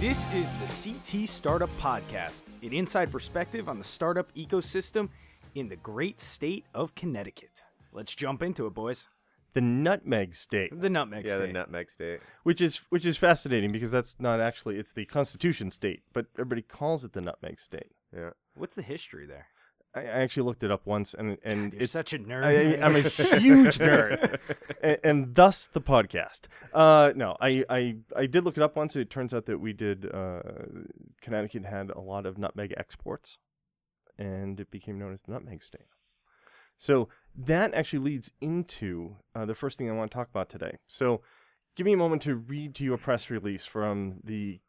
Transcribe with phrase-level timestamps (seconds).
[0.00, 5.08] This is the CT Startup Podcast, an inside perspective on the startup ecosystem
[5.54, 7.64] in the great state of Connecticut.
[7.92, 9.08] Let's jump into it, boys.
[9.54, 11.30] The nutmeg state, The nutmeg state.
[11.30, 11.46] yeah, state.
[11.46, 12.20] the nutmeg state.
[12.42, 16.62] which is which is fascinating because that's not actually it's the Constitution state, but everybody
[16.62, 17.92] calls it the nutmeg state.
[18.14, 18.30] Yeah.
[18.54, 19.46] What's the history there?
[19.94, 22.44] I, I actually looked it up once, and and You're it's such a nerd.
[22.44, 24.38] I, I'm a huge nerd,
[24.82, 26.42] and, and thus the podcast.
[26.72, 28.96] Uh, no, I, I I did look it up once.
[28.96, 30.12] It turns out that we did.
[30.12, 30.40] Uh,
[31.20, 33.38] Connecticut had a lot of nutmeg exports,
[34.18, 35.86] and it became known as the nutmeg state.
[36.76, 40.78] So that actually leads into uh, the first thing I want to talk about today.
[40.86, 41.20] So,
[41.76, 44.60] give me a moment to read to you a press release from the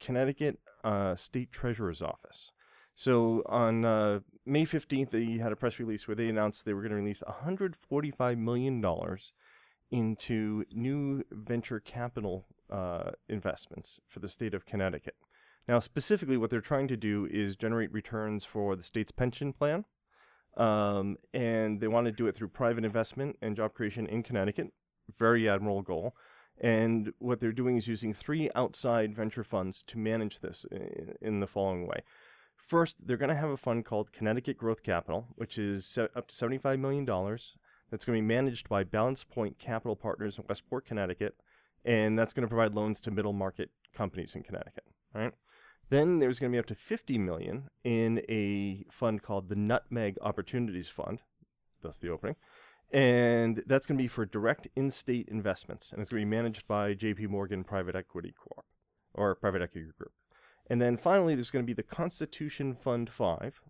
[0.00, 2.52] Connecticut uh, State Treasurer's Office.
[2.98, 6.82] So on uh, May 15th, they had a press release where they announced they were
[6.82, 8.84] going to release $145 million
[9.92, 15.14] into new venture capital uh, investments for the state of Connecticut.
[15.68, 19.84] Now, specifically, what they're trying to do is generate returns for the state's pension plan.
[20.58, 24.72] Um, and they want to do it through private investment and job creation in Connecticut.
[25.16, 26.14] Very admirable goal.
[26.60, 30.66] And what they're doing is using three outside venture funds to manage this
[31.22, 32.02] in, the following way.
[32.56, 36.34] First, they're going to have a fund called Connecticut Growth Capital, which is up to
[36.34, 37.04] $75 million.
[37.04, 41.36] That's going to be managed by Balance Point Capital Partners in Westport, Connecticut.
[41.84, 44.84] And that's going to provide loans to middle market companies in Connecticut.
[45.14, 45.32] All right.
[45.90, 50.18] Then there's going to be up to 50 million in a fund called the Nutmeg
[50.20, 51.22] Opportunities Fund.
[51.82, 52.36] Thus the opening.
[52.90, 56.66] And that's going to be for direct in-state investments, and it's going to be managed
[56.66, 57.26] by J.P.
[57.26, 58.64] Morgan Private Equity Corp.
[59.12, 60.12] or Private Equity Group.
[60.70, 63.60] And then finally, there's going to be the Constitution Fund 5,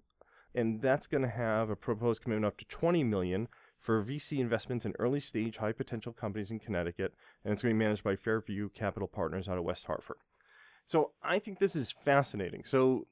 [0.54, 3.48] and that's going to have a proposed commitment up to 20 million
[3.80, 7.12] for VC investments in early stage high potential companies in Connecticut,
[7.44, 10.18] and it's going to be managed by Fairview Capital Partners out of West Hartford.
[10.88, 12.64] So I think this is fascinating.
[12.64, 13.06] So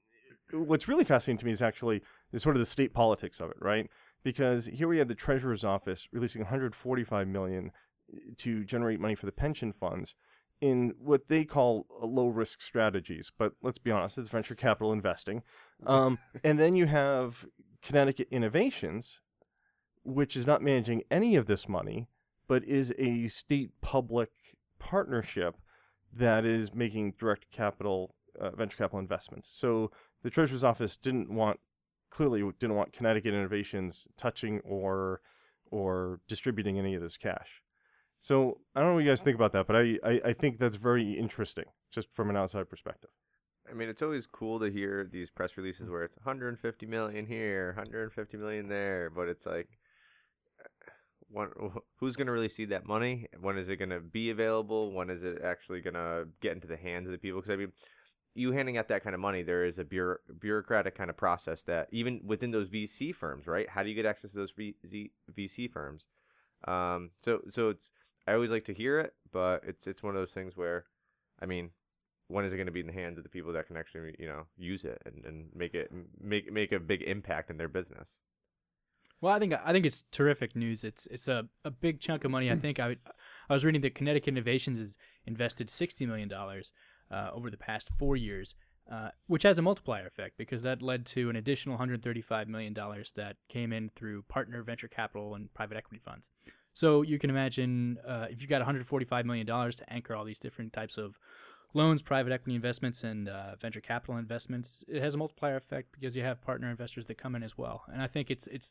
[0.50, 3.58] what's really fascinating to me is actually is sort of the state politics of it,
[3.60, 3.88] right?
[4.24, 7.70] Because here we have the treasurer's office releasing 145 million
[8.38, 10.14] to generate money for the pension funds
[10.60, 13.30] in what they call low risk strategies.
[13.36, 15.42] But let's be honest, it's venture capital investing.
[15.86, 17.46] Um, and then you have
[17.82, 19.20] Connecticut Innovations,
[20.02, 22.08] which is not managing any of this money,
[22.48, 24.30] but is a state public
[24.78, 25.56] partnership
[26.16, 29.48] that is making direct capital, uh, venture capital investments.
[29.48, 29.90] So
[30.22, 31.60] the treasurer's office didn't want,
[32.10, 35.20] clearly didn't want Connecticut Innovations touching or
[35.70, 37.62] or distributing any of this cash.
[38.20, 40.58] So I don't know what you guys think about that, but I, I, I think
[40.58, 43.10] that's very interesting, just from an outside perspective.
[43.68, 47.72] I mean, it's always cool to hear these press releases where it's 150 million here,
[47.76, 49.78] 150 million there, but it's like,
[51.30, 51.50] one,
[51.96, 53.26] who's going to really see that money?
[53.40, 54.92] When is it going to be available?
[54.92, 57.40] When is it actually going to get into the hands of the people?
[57.40, 57.72] Because I mean,
[58.34, 61.62] you handing out that kind of money, there is a bureau- bureaucratic kind of process
[61.62, 63.68] that even within those VC firms, right?
[63.68, 66.04] How do you get access to those VC, VC firms?
[66.66, 67.92] Um, so so it's
[68.26, 70.84] I always like to hear it, but it's it's one of those things where,
[71.40, 71.70] I mean,
[72.28, 74.14] when is it going to be in the hands of the people that can actually
[74.18, 77.68] you know use it and, and make it make make a big impact in their
[77.68, 78.20] business?
[79.20, 80.84] Well, I think I think it's terrific news.
[80.84, 82.50] It's it's a, a big chunk of money.
[82.50, 82.96] I think I
[83.48, 86.72] I was reading that Connecticut Innovations has invested sixty million dollars
[87.10, 88.54] uh, over the past four years,
[88.92, 92.20] uh, which has a multiplier effect because that led to an additional one hundred thirty
[92.20, 96.28] five million dollars that came in through partner venture capital and private equity funds.
[96.74, 99.90] So you can imagine uh, if you've got one hundred forty five million dollars to
[99.90, 101.18] anchor all these different types of
[101.74, 106.14] loans, private equity investments, and uh, venture capital investments, it has a multiplier effect because
[106.14, 107.84] you have partner investors that come in as well.
[107.90, 108.70] And I think it's it's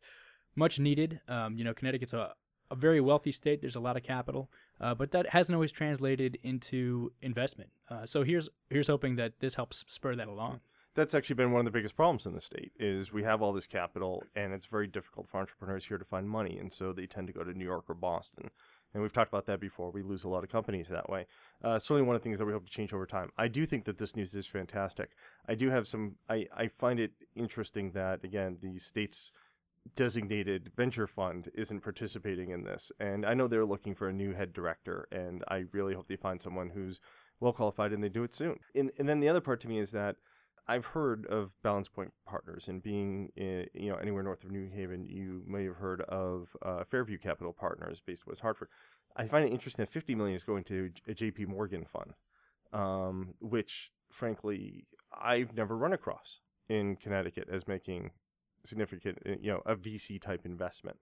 [0.55, 1.19] much needed.
[1.27, 2.33] Um, you know, Connecticut's a,
[2.71, 3.61] a very wealthy state.
[3.61, 4.49] There's a lot of capital,
[4.79, 7.69] uh, but that hasn't always translated into investment.
[7.89, 10.61] Uh, so here's here's hoping that this helps spur that along.
[10.95, 13.51] That's actually been one of the biggest problems in the state is we have all
[13.51, 17.05] this capital and it's very difficult for entrepreneurs here to find money and so they
[17.05, 18.49] tend to go to New York or Boston.
[18.93, 19.91] And we've talked about that before.
[19.91, 21.25] We lose a lot of companies that way.
[21.61, 23.29] Uh, certainly one of the things that we hope to change over time.
[23.37, 25.09] I do think that this news is fantastic.
[25.49, 29.33] I do have some, I, I find it interesting that, again, the state's
[29.95, 32.91] designated venture fund isn't participating in this.
[32.99, 36.15] And I know they're looking for a new head director, and I really hope they
[36.15, 36.99] find someone who's
[37.39, 38.59] well qualified and they do it soon.
[38.73, 40.15] And, and then the other part to me is that
[40.67, 44.67] I've heard of Balance Point Partners, and being in, you know anywhere north of New
[44.67, 48.69] Haven, you may have heard of uh, Fairview Capital Partners, based in West Hartford.
[49.15, 52.13] I find it interesting that 50 million is going to a JP Morgan fund,
[52.73, 58.11] um, which frankly I've never run across in Connecticut as making
[58.65, 60.97] significant, uh, you know, a VC type investment.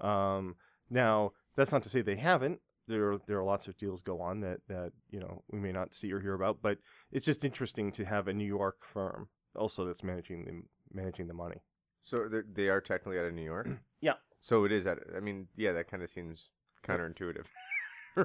[0.00, 0.56] Um,
[0.90, 2.60] now that's not to say they haven't.
[2.88, 5.92] There, there are lots of deals go on that, that you know we may not
[5.94, 6.78] see or hear about, but
[7.10, 10.62] it's just interesting to have a New York firm also that's managing the
[10.92, 11.62] managing the money.
[12.04, 13.68] So they're- technically out of New York.
[14.00, 14.12] Yeah.
[14.40, 14.98] So it is at.
[15.16, 16.50] I mean, yeah, that kind of seems
[16.86, 17.46] counterintuitive.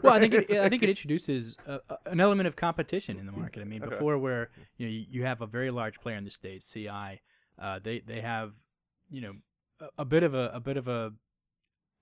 [0.04, 3.26] Well, I think it, I think it introduces a, a- an element of competition in
[3.26, 3.60] the market.
[3.62, 3.90] I mean, Okay.
[3.90, 7.20] before where you know you, you have a very large player in the state, CI,
[7.60, 8.54] uh, they they have
[9.10, 9.34] you know
[9.80, 11.12] a, a bit of a, a bit of a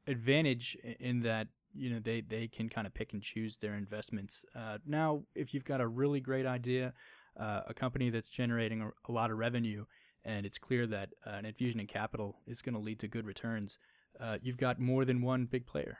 [0.07, 4.43] advantage in that you know they they can kind of pick and choose their investments.
[4.55, 6.93] Uh, now, if you've got a really great idea,
[7.39, 9.85] uh, a company that's generating a, a lot of revenue,
[10.25, 13.25] and it's clear that uh, an infusion in capital is going to lead to good
[13.25, 13.77] returns,
[14.19, 15.99] uh, you've got more than one big player.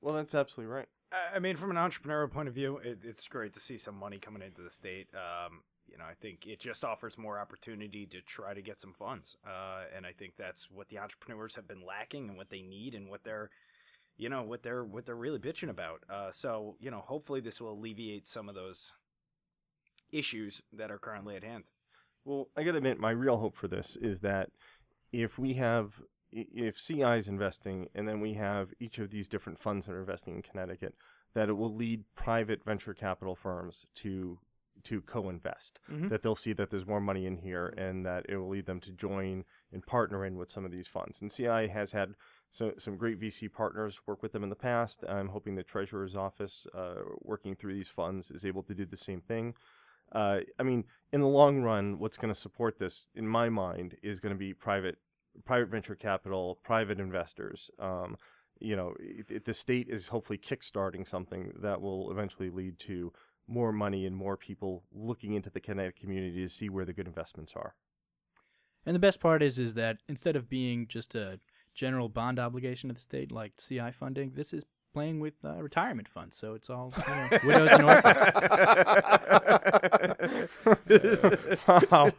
[0.00, 0.88] Well, that's absolutely right.
[1.12, 3.96] I- I mean, from an entrepreneurial point of view, it, it's great to see some
[3.96, 5.08] money coming into the state.
[5.14, 8.92] Um, you know, I think it just offers more opportunity to try to get some
[8.92, 12.62] funds, uh, and I think that's what the entrepreneurs have been lacking and what they
[12.62, 13.50] need and what they're,
[14.16, 16.02] you know, what they're what they're really bitching about.
[16.10, 18.92] Uh, so, you know, hopefully this will alleviate some of those
[20.12, 21.64] issues that are currently at hand.
[22.24, 24.50] Well, I got to admit, my real hope for this is that
[25.12, 29.58] if we have, if CI is investing, and then we have each of these different
[29.58, 30.94] funds that are investing in Connecticut,
[31.34, 34.38] that it will lead private venture capital firms to
[34.84, 35.80] to co-invest.
[35.90, 36.08] Mhm.
[36.08, 38.80] That they'll see that there's more money in here, and that it will lead them
[38.80, 41.20] to join and partner in with some of these funds.
[41.20, 42.14] And CI has had
[42.50, 45.04] so, some great VC partners work with them in the past.
[45.08, 48.96] I'm hoping the Treasurer's Office, uh, working through these funds, is able to do the
[48.96, 49.54] same thing.
[50.12, 53.96] Uh, I mean, in the long run, what's going to support this, in my mind,
[54.02, 54.96] is going to be private,
[55.44, 57.70] private venture capital, private investors.
[57.78, 58.16] Um,
[58.60, 63.12] you know, it, it- the state is hopefully kickstarting something that will eventually lead to
[63.48, 67.06] more money and more people looking into the Connecticut community to see where the good
[67.06, 67.74] investments are.
[68.86, 71.40] And the best part is, is that instead of being just a
[71.74, 76.08] general bond obligation of the state like CI funding, this is playing with uh, retirement
[76.08, 76.36] funds.
[76.36, 78.18] So it's all you know, widows and orphans.
[81.90, 82.10] wow.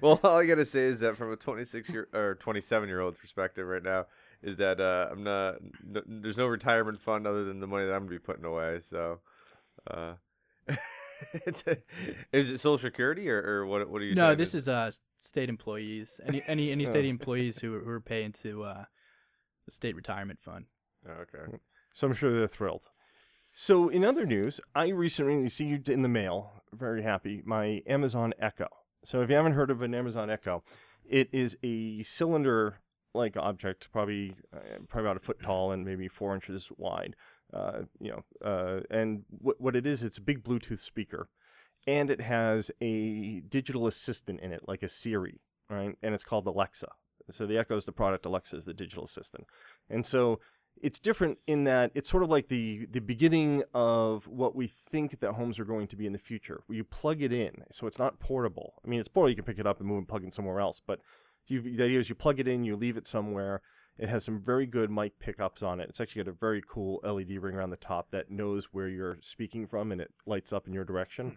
[0.00, 3.18] well, all I gotta say is that from a 26 year or 27 year old
[3.18, 4.06] perspective right now
[4.42, 5.56] is that uh, I'm not.
[5.84, 8.80] No, there's no retirement fund other than the money that I'm gonna be putting away.
[8.88, 9.20] So,
[9.90, 10.14] uh,
[12.32, 13.88] is it Social Security or, or what?
[13.88, 14.14] What are you?
[14.14, 14.38] no, saying?
[14.38, 14.90] this is uh,
[15.20, 16.20] state employees.
[16.26, 18.84] Any any any state employees who are, who are paying to uh,
[19.66, 20.66] the state retirement fund.
[21.08, 21.58] Oh, okay.
[21.92, 22.82] So I'm sure they're thrilled.
[23.52, 28.68] So in other news, I recently received in the mail, very happy, my Amazon Echo.
[29.04, 30.62] So if you haven't heard of an Amazon Echo,
[31.08, 36.34] it is a cylinder-like object, probably uh, probably about a foot tall and maybe four
[36.34, 37.16] inches wide.
[37.52, 41.28] Uh, you know, uh, and what what it is, it's a big Bluetooth speaker,
[41.86, 45.96] and it has a digital assistant in it, like a Siri, right?
[46.02, 46.88] And it's called Alexa.
[47.30, 49.46] So the Echo is the product, Alexa is the digital assistant,
[49.88, 50.40] and so
[50.82, 55.20] it's different in that it's sort of like the the beginning of what we think
[55.20, 56.62] that homes are going to be in the future.
[56.68, 58.74] You plug it in, so it's not portable.
[58.84, 60.60] I mean, it's portable; you can pick it up and move and plug it somewhere
[60.60, 60.80] else.
[60.84, 61.00] But
[61.46, 63.62] you, the idea is you plug it in, you leave it somewhere.
[64.00, 65.90] It has some very good mic pickups on it.
[65.90, 69.18] It's actually got a very cool LED ring around the top that knows where you're
[69.20, 71.26] speaking from, and it lights up in your direction.
[71.26, 71.34] Hmm.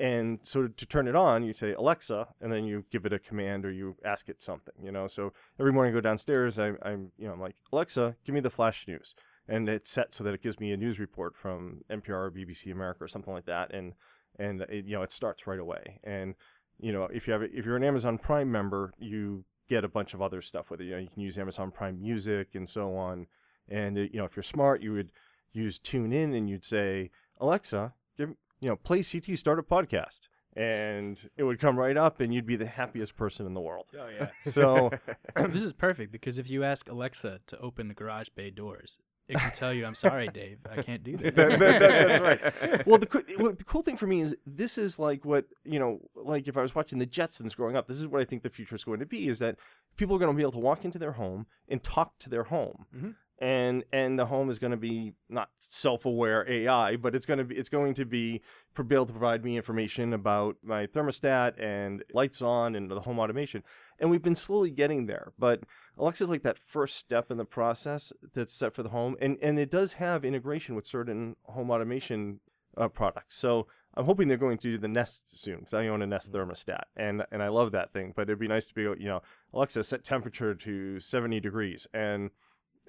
[0.00, 3.18] And so to turn it on, you say Alexa, and then you give it a
[3.18, 5.06] command or you ask it something, you know.
[5.06, 8.40] So every morning I go downstairs, I, I'm, you know, I'm like Alexa, give me
[8.40, 9.14] the flash news,
[9.48, 12.72] and it's set so that it gives me a news report from NPR or BBC
[12.72, 13.94] America or something like that, and
[14.38, 15.98] and it, you know it starts right away.
[16.04, 16.36] And
[16.78, 20.14] you know if you have if you're an Amazon Prime member, you get a bunch
[20.14, 20.84] of other stuff with it.
[20.84, 23.26] You know you can use Amazon Prime Music and so on.
[23.68, 25.10] And it, you know if you're smart, you would
[25.52, 27.10] use TuneIn and you'd say
[27.40, 30.20] Alexa, give you know play CT Startup Podcast,
[30.56, 33.86] and it would come right up, and you'd be the happiest person in the world.
[33.98, 34.30] Oh yeah.
[34.44, 34.90] So
[35.36, 38.98] this is perfect because if you ask Alexa to open the garage bay doors,
[39.28, 42.20] it can tell you, "I'm sorry, Dave, I can't do that." That- that- that- that's
[42.66, 42.86] right.
[42.86, 45.78] Well, the coo- well, the cool thing for me is this is like what you
[45.78, 48.42] know, like if I was watching the Jetsons growing up, this is what I think
[48.42, 49.56] the future is going to be: is that
[49.96, 52.44] people are going to be able to walk into their home and talk to their
[52.44, 53.14] home, Mhm.
[53.40, 57.44] And and the home is going to be not self-aware AI, but it's going to
[57.44, 58.42] be it's going to be
[58.86, 63.18] be able to provide me information about my thermostat and lights on and the home
[63.18, 63.62] automation.
[63.98, 65.64] And we've been slowly getting there, but
[65.96, 69.58] Alexa's like that first step in the process that's set for the home, and and
[69.58, 72.40] it does have integration with certain home automation
[72.76, 73.36] uh, products.
[73.36, 76.32] So I'm hoping they're going to do the Nest soon because I own a Nest
[76.32, 78.12] thermostat, and and I love that thing.
[78.14, 81.86] But it'd be nice to be, able- you know, Alexa set temperature to 70 degrees
[81.92, 82.30] and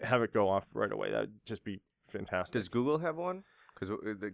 [0.04, 1.12] have it go off right away.
[1.12, 2.54] That'd just be fantastic.
[2.54, 3.44] Does Google have one?
[3.74, 4.34] Because uh, the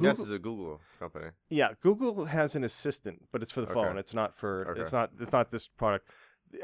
[0.00, 1.26] Nest is a Google company.
[1.50, 3.74] Yeah, Google has an assistant, but it's for the Okay.
[3.74, 3.96] phone.
[3.98, 4.68] It's not for.
[4.70, 4.80] Okay.
[4.80, 5.10] It's not.
[5.20, 6.08] It's not this product.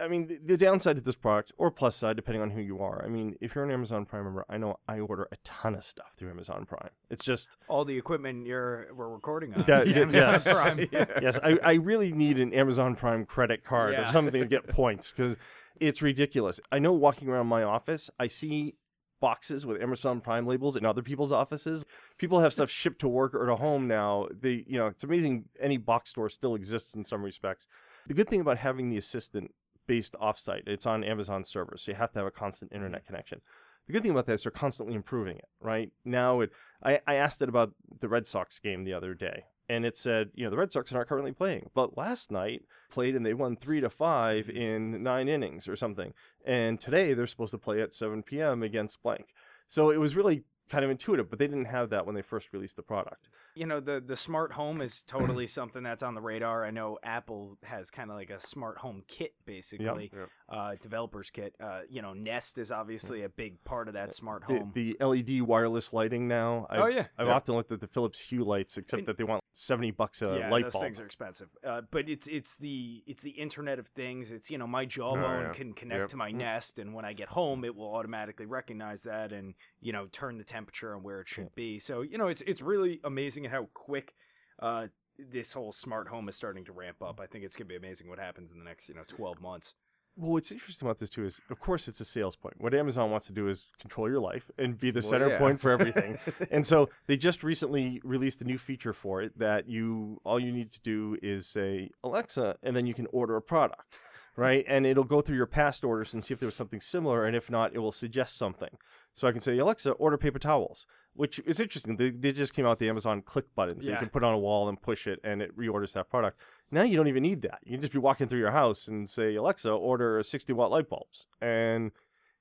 [0.01, 2.79] I mean, the, the downside to this product, or plus side, depending on who you
[2.81, 3.05] are.
[3.05, 5.83] I mean, if you're an Amazon Prime member, I know I order a ton of
[5.83, 6.91] stuff through Amazon Prime.
[7.11, 9.65] It's just All the equipment you're we're recording on.
[9.69, 10.53] Yeah, is yeah, Amazon yes.
[10.53, 10.89] Prime.
[11.21, 15.13] yes, I, I really need an Amazon Prime credit card or something to get points
[15.13, 15.37] because
[15.83, 16.61] it's ridiculous.
[16.71, 18.77] I know walking around my office, I see
[19.21, 21.85] boxes with Amazon Prime labels in other people's offices.
[22.19, 24.29] People have stuff shipped to work or to home now.
[24.33, 25.47] They, you know, it's amazing.
[25.61, 27.67] Any box store still exists in some respects.
[28.07, 29.53] The good thing about having the assistant
[29.87, 33.15] based offsite, it's on Amazon servers, so you have to have a constant internet mm-hmm.
[33.15, 33.41] connection.
[33.87, 35.91] The good thing about that is they're constantly improving it, right?
[36.05, 36.51] Now, it,
[36.83, 40.31] I, I asked it about the Red Sox game the other day, and it said,
[40.35, 43.35] you know, the Red Sox are not currently playing, but last night played and they
[43.35, 46.13] won three to five in nine innings or something.
[46.45, 48.63] And today they're supposed to play at 7 p.m.
[48.63, 49.27] against blank.
[49.69, 52.49] So it was really kind of intuitive, but they didn't have that when they first
[52.53, 53.29] released the product.
[53.55, 56.65] You know, the the smart home is totally something that's on the radar.
[56.65, 60.29] I know Apple has kind of like a smart home kit, basically, Yep.
[60.49, 61.55] uh, developers kit.
[61.63, 64.73] Uh, you know, Nest is obviously a big part of that smart home.
[64.75, 66.67] the LED wireless lighting now.
[66.71, 67.07] I've, Oh, yeah.
[67.19, 70.23] I've often looked at the Philips Hue lights, except And- that they want 70 bucks
[70.23, 70.85] a yeah, light those bulb.
[70.85, 71.49] things are expensive.
[71.67, 74.33] Uh, but it's it's the it's the Internet of Things.
[74.33, 75.53] It's you know my jawbone Oh, yeah.
[75.53, 76.09] can connect Yep.
[76.11, 79.93] to my Nest, and when I get home, it will automatically recognize that and you
[79.93, 81.79] know turn the temperature and where it should be.
[81.79, 84.15] So you know it's it's really amazing how quick
[84.61, 84.87] uh,
[85.19, 87.21] this whole smart home is starting to ramp up.
[87.21, 89.75] I think it's gonna be amazing what happens in the next you know twelve months.
[90.17, 92.57] Well, what's interesting about this too is, of course, it's a sales point.
[92.59, 95.39] What Amazon wants to do is control your life and be the Well, center yeah.
[95.39, 96.19] point for everything.
[96.51, 100.53] and so they just recently released a new feature for it that you all you
[100.53, 103.95] need to do is say Alexa, and then you can order a product,
[104.37, 104.65] right?
[104.69, 107.35] And it'll go through your past orders and see if there was something similar, and
[107.35, 108.77] if not, it will suggest something.
[109.15, 111.97] So I can say Alexa, order paper towels, which is interesting.
[111.97, 114.35] They, they just came out with the Amazon click button, so you can put on
[114.35, 116.39] a wall and push it, and it reorders that product.
[116.73, 117.59] Now you don't even need that.
[117.65, 120.89] You can just be walking through your house and say, Alexa, order 60 watt light
[120.89, 121.27] bulbs.
[121.41, 121.93] And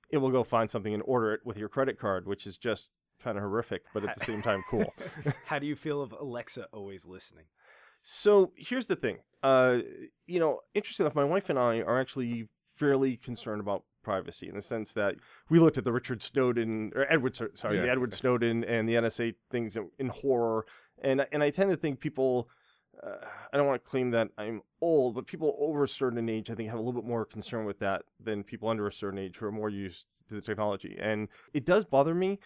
[0.10, 2.92] it will go find something and order it with your credit card, which is just
[3.22, 4.94] kind of horrific, but at the same time cool.
[5.46, 7.46] How do you feel of Alexa always listening?
[8.04, 9.20] So here's the thing.
[9.44, 9.80] Uh,
[10.26, 14.56] you know, interesting enough, my wife and I are actually fairly concerned about privacy in
[14.56, 15.16] the sense that
[15.50, 18.96] we looked at the Richard Snowden or Edward, Sor- sorry, the Edward Snowden and the
[18.96, 20.66] NSA things in, in horror,
[21.04, 22.50] and and I tend to think people.
[23.06, 26.50] Uh, I don't want to claim that I'm old, but people over a certain age,
[26.50, 29.18] I think, have a little bit more concern with that than people under a certain
[29.18, 30.98] age who are more used to the technology.
[31.00, 32.40] And it does bother me,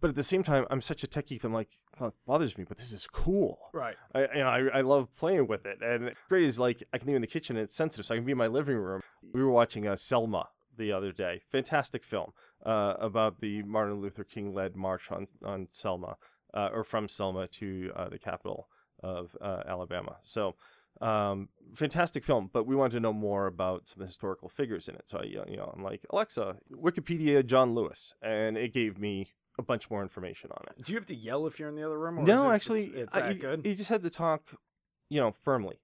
[0.00, 1.40] but at the same time, I'm such a techie.
[1.40, 3.58] that I'm like, well, it bothers me, but this is cool.
[3.72, 3.96] Right.
[4.14, 7.06] I you know I, I love playing with it, and great is like I can
[7.06, 9.02] leave in the kitchen and it's sensitive, so I can be in my living room.
[9.32, 12.32] We were watching uh, Selma the other day, fantastic film
[12.64, 16.16] uh, about the Martin Luther King led march on on Selma,
[16.54, 18.68] uh, or from Selma to uh, the capital
[19.02, 20.16] of uh, Alabama.
[20.22, 20.54] So.
[21.00, 24.88] Um, fantastic film, but we wanted to know more about some of the historical figures
[24.88, 25.04] in it.
[25.06, 29.28] So I, you know, I'm like Alexa, Wikipedia, John Lewis, and it gave me
[29.60, 30.84] a bunch more information on it.
[30.84, 32.18] Do you have to yell if you're in the other room?
[32.18, 33.64] Or No, it- actually, it's, it's that you, good.
[33.64, 34.42] You just had to talk,
[35.08, 35.78] you know, firmly,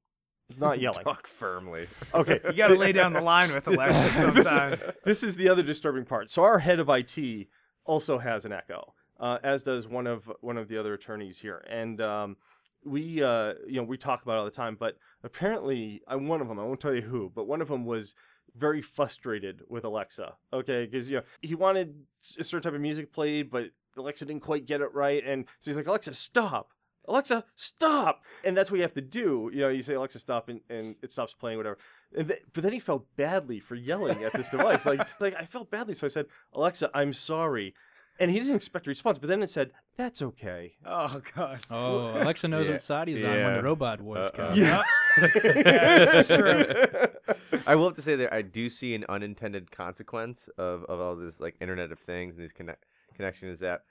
[0.59, 1.05] not yelling.
[1.05, 1.87] Talk firmly.
[2.13, 4.81] okay, You got to lay down the line with Alexa sometime.
[5.05, 6.29] this is the other disturbing part.
[6.29, 7.47] So our head of IT
[7.85, 11.65] also has an Echo, uh, as does one of one of the other attorneys here,
[11.71, 12.37] and um,
[12.85, 14.77] we, uh, you know, we talk about it all the time.
[14.79, 17.85] But apparently, uh, one of them, I won't tell you who, but one of them
[17.85, 18.15] was
[18.57, 20.35] very frustrated with Alexa.
[20.53, 22.05] Okay, because you know he wanted
[22.39, 25.71] a certain type of music played, but Alexa didn't quite get it right, and so
[25.71, 26.71] he's like, Alexa, stop.
[27.07, 28.23] Alexa, stop!
[28.45, 29.51] And that's what you have to do.
[29.53, 31.77] You know, you say Alexa, stop, and, and it stops playing, whatever.
[32.17, 34.87] And th- but then he felt badly for yelling at this device.
[34.87, 37.75] Like, like I felt badly, so I said, Alexa, I'm sorry.
[38.21, 41.61] And he didn't expect a response, but then it said, "That's okay." Oh God.
[41.71, 42.73] Oh, Alexa knows Yeah.
[42.75, 43.55] what side he's on when Yeah.
[43.57, 44.31] the robot wars Uh-uh.
[44.31, 44.55] come.
[44.57, 44.83] Yeah,
[45.17, 47.59] that's true.
[47.67, 51.17] I will have to say that I do see an unintended consequence of, of all
[51.17, 53.83] this like Internet of Things and these connect connections that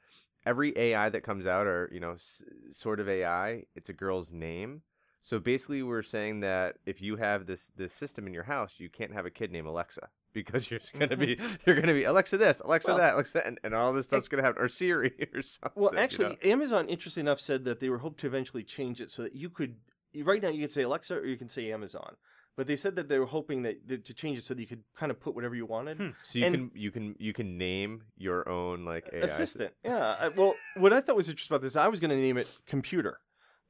[0.45, 4.31] every AI that comes out or you know s- sort of AI, it's a girl's
[4.31, 4.83] name.
[5.21, 8.89] So basically, we're saying that if you have this this system in your house, you
[8.89, 12.59] can't have a kid named Alexa because you're gonna be you're gonna be Alexa this,
[12.61, 15.41] Alexa Well- that, Alexa, that, and, and all this stuff's gonna happen or Siri or
[15.41, 15.71] something.
[15.81, 16.51] Well, you actually, know?
[16.51, 19.49] Amazon, interesting enough, said that they were hope to eventually change it so that you
[19.49, 19.75] could.
[20.15, 22.17] Right now, you can say Alexa or you can say Amazon,
[22.55, 24.67] but they said that they were hoping that, that to change it so that you
[24.67, 25.97] could kind of put whatever you wanted.
[25.97, 26.09] Hmm.
[26.23, 29.73] so you and- can you can you can name your own like AI assistant.
[29.83, 30.15] Yeah.
[30.19, 32.47] I, well, what I thought was interesting about this, I was going to name it
[32.67, 33.19] computer.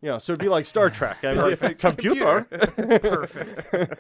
[0.04, 1.24] You know, so it'd be like Star Trek.
[1.24, 1.80] I'm like, Perfect.
[1.80, 2.42] computer.
[2.52, 4.00] Perfect.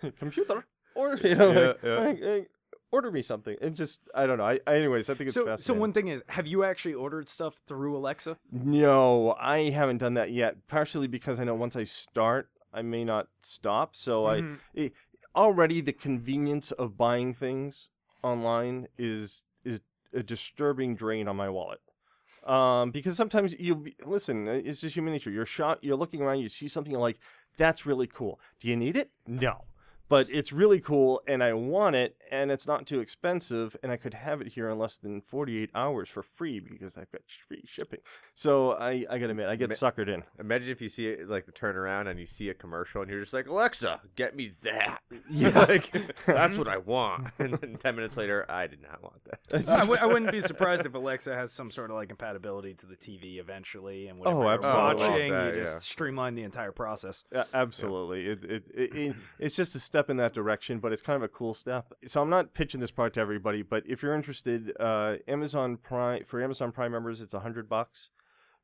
[0.18, 0.64] computer.
[0.94, 1.98] Or you know, Yeah, like, yeah.
[1.98, 2.50] like, like,
[2.90, 3.56] order me something.
[3.62, 4.44] And just I don't know.
[4.44, 5.64] I, I anyways, I think it's so, fascinating.
[5.64, 8.36] so one thing is, have you actually ordered stuff through Alexa?
[8.50, 10.68] No, I haven't done that yet.
[10.68, 13.96] Partially because I know once I start, I may not stop.
[13.96, 14.56] So Mhm.
[14.56, 14.92] I it,
[15.34, 17.88] already the convenience of buying things
[18.22, 19.80] online is is
[20.12, 21.80] a disturbing drain on my wallet.
[22.44, 25.30] Um, because sometimes you listen, it's just human nature.
[25.30, 27.18] You're shot, you're looking around, you see something like,
[27.56, 28.40] that's really cool.
[28.60, 29.10] Do you need it?
[29.26, 29.64] No.
[30.12, 33.96] But it's really cool and I want it and it's not too expensive and I
[33.96, 37.64] could have it here in less than 48 hours for free because I've got free
[37.66, 38.00] shipping.
[38.34, 40.22] So I, I gotta admit, I get Ma- suckered in.
[40.38, 43.20] Imagine if you see it like the turnaround and you see a commercial and you're
[43.20, 45.00] just like, Alexa, get me that.
[45.30, 45.58] Yeah.
[45.66, 45.90] like
[46.26, 47.28] that's what I want.
[47.38, 49.66] And then ten minutes later, I did not want that.
[49.68, 52.86] I w- I wouldn't be surprised if Alexa has some sort of like compatibility to
[52.86, 55.08] the TV eventually, and oh, whatever Oh, you're absolutely.
[55.08, 55.80] watching, Oh, that, you just yeah.
[55.80, 57.24] streamline the entire process.
[57.32, 58.26] Yeah, absolutely.
[58.26, 61.22] It, it, it, it, it's just a step in that direction, but it's kind of
[61.22, 61.92] a cool step.
[62.06, 66.24] So I'm not pitching this product to everybody, but if you're interested, uh, Amazon Prime
[66.24, 68.10] for Amazon Prime members, it's a hundred bucks.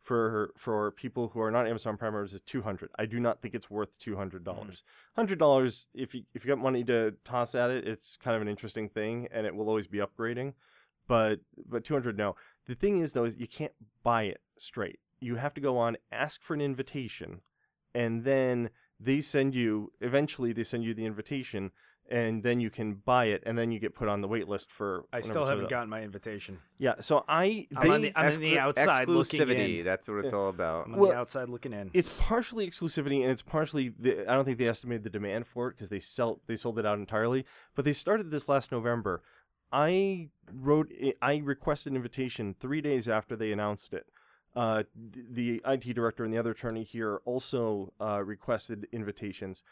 [0.00, 2.90] For for people who are not Amazon Prime members, it's two hundred.
[2.98, 4.82] I do not think it's worth two hundred dollars.
[5.16, 8.40] Hundred dollars, if you if you got money to toss at it, it's kind of
[8.40, 10.54] an interesting thing, and it will always be upgrading.
[11.06, 12.36] But but two hundred, no.
[12.66, 15.00] The thing is though, is you can't buy it straight.
[15.20, 17.42] You have to go on, ask for an invitation,
[17.94, 21.70] and then they send you eventually they send you the invitation
[22.10, 24.72] and then you can buy it and then you get put on the wait list
[24.72, 26.58] for I still haven't comes gotten my invitation.
[26.78, 29.78] yeah so i I'm on the, I'm on the Exclu- outside looking exclusivity.
[29.80, 29.84] in.
[29.84, 30.86] That's what it's all about.
[30.86, 31.90] I'm on Well, the outside looking in.
[31.92, 35.68] it's partially exclusivity and it's partially the, i don't think they estimated the demand for
[35.68, 39.22] it because they sell they sold it out entirely but they started this last november
[39.70, 40.90] i wrote
[41.20, 44.06] i requested an invitation three days after they announced it
[44.56, 49.62] uh, the IT director and the other attorney here also uh, requested invitations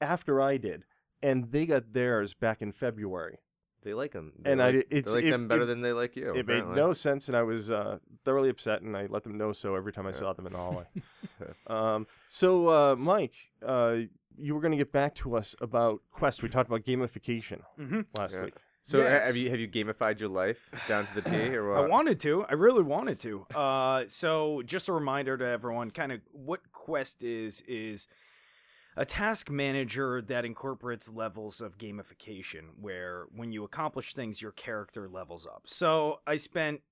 [0.00, 0.84] after I did,
[1.22, 3.38] and they got theirs back in February.
[3.82, 6.16] They like them, And I- it's- they like it- them better it- than they like
[6.16, 6.34] you.
[6.34, 9.52] it made no sense, and I was uh, thoroughly upset, and I let them know
[9.52, 10.16] so every time I Yeah.
[10.18, 10.86] saw them in the hallway.
[11.68, 13.34] um, so, uh, Mike,
[13.64, 13.96] uh,
[14.36, 16.42] you were going to get back to us about Quest.
[16.42, 18.44] We talked about gamification hmm last Yeah.
[18.46, 18.54] week.
[18.86, 19.26] So Yes.
[19.26, 21.84] have you have you gamified your life down to the T or what?
[21.84, 22.44] I wanted to.
[22.44, 23.44] I really wanted to.
[23.52, 28.06] Uh, so just a reminder to everyone, kind of what Quest is is
[28.96, 35.08] a task manager that incorporates levels of gamification, where when you accomplish things, your character
[35.08, 35.62] levels up.
[35.66, 36.82] So I spent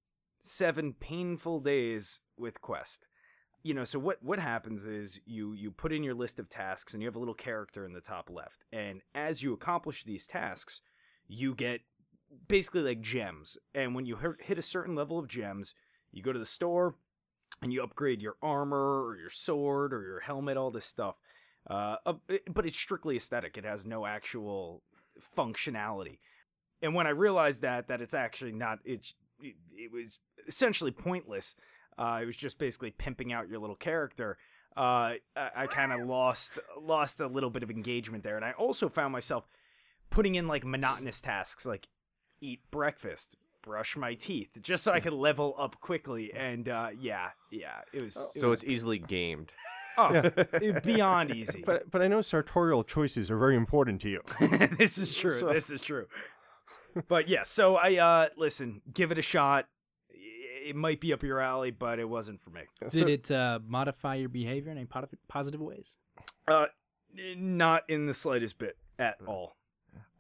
[0.41, 3.07] seven painful days with Quest.
[3.63, 6.93] You know, so what what happens is you you put in your list of tasks
[6.93, 10.27] and you have a little character in the top left, and as you accomplish these
[10.27, 10.81] tasks,
[11.27, 11.81] you get
[12.49, 13.59] basically like gems.
[13.75, 15.75] And when you hit- a certain level of gems,
[16.13, 16.95] you go to the store
[17.63, 21.17] and you upgrade your armor or your sword or your helmet, all this stuff.
[21.69, 22.15] Uh, uh,
[22.53, 23.57] but it's strictly aesthetic.
[23.57, 24.83] It has no actual
[25.37, 26.19] functionality.
[26.83, 31.55] And when I realized that, that it's actually not, it's it, it was essentially pointless.
[31.99, 34.37] Uh, it was just basically pimping out your little character.
[34.77, 38.53] Uh, I, I kind of lost lost a little bit of engagement there, and I
[38.53, 39.47] also found myself
[40.15, 41.87] putting in like monotonous tasks like
[42.41, 46.33] eat breakfast, brush my teeth, just so I could level up quickly.
[46.35, 48.17] And uh, yeah, yeah, it was.
[48.35, 49.53] it So was, it's easily gamed.
[49.99, 50.79] oh, Yeah.
[50.81, 51.63] beyond easy.
[51.67, 54.21] But but I know sartorial choices are very important to you.
[54.79, 55.39] this is true.
[55.41, 56.07] So- This is true.
[57.09, 59.67] But yeah, so I uh listen, give it a shot.
[60.11, 62.63] It might be up your alley, but it wasn't for me.
[62.89, 64.89] So- Did it uh, modify your behavior in any
[65.29, 65.97] positive ways?
[66.49, 66.67] Uh,
[67.37, 69.57] not in the slightest bit at all.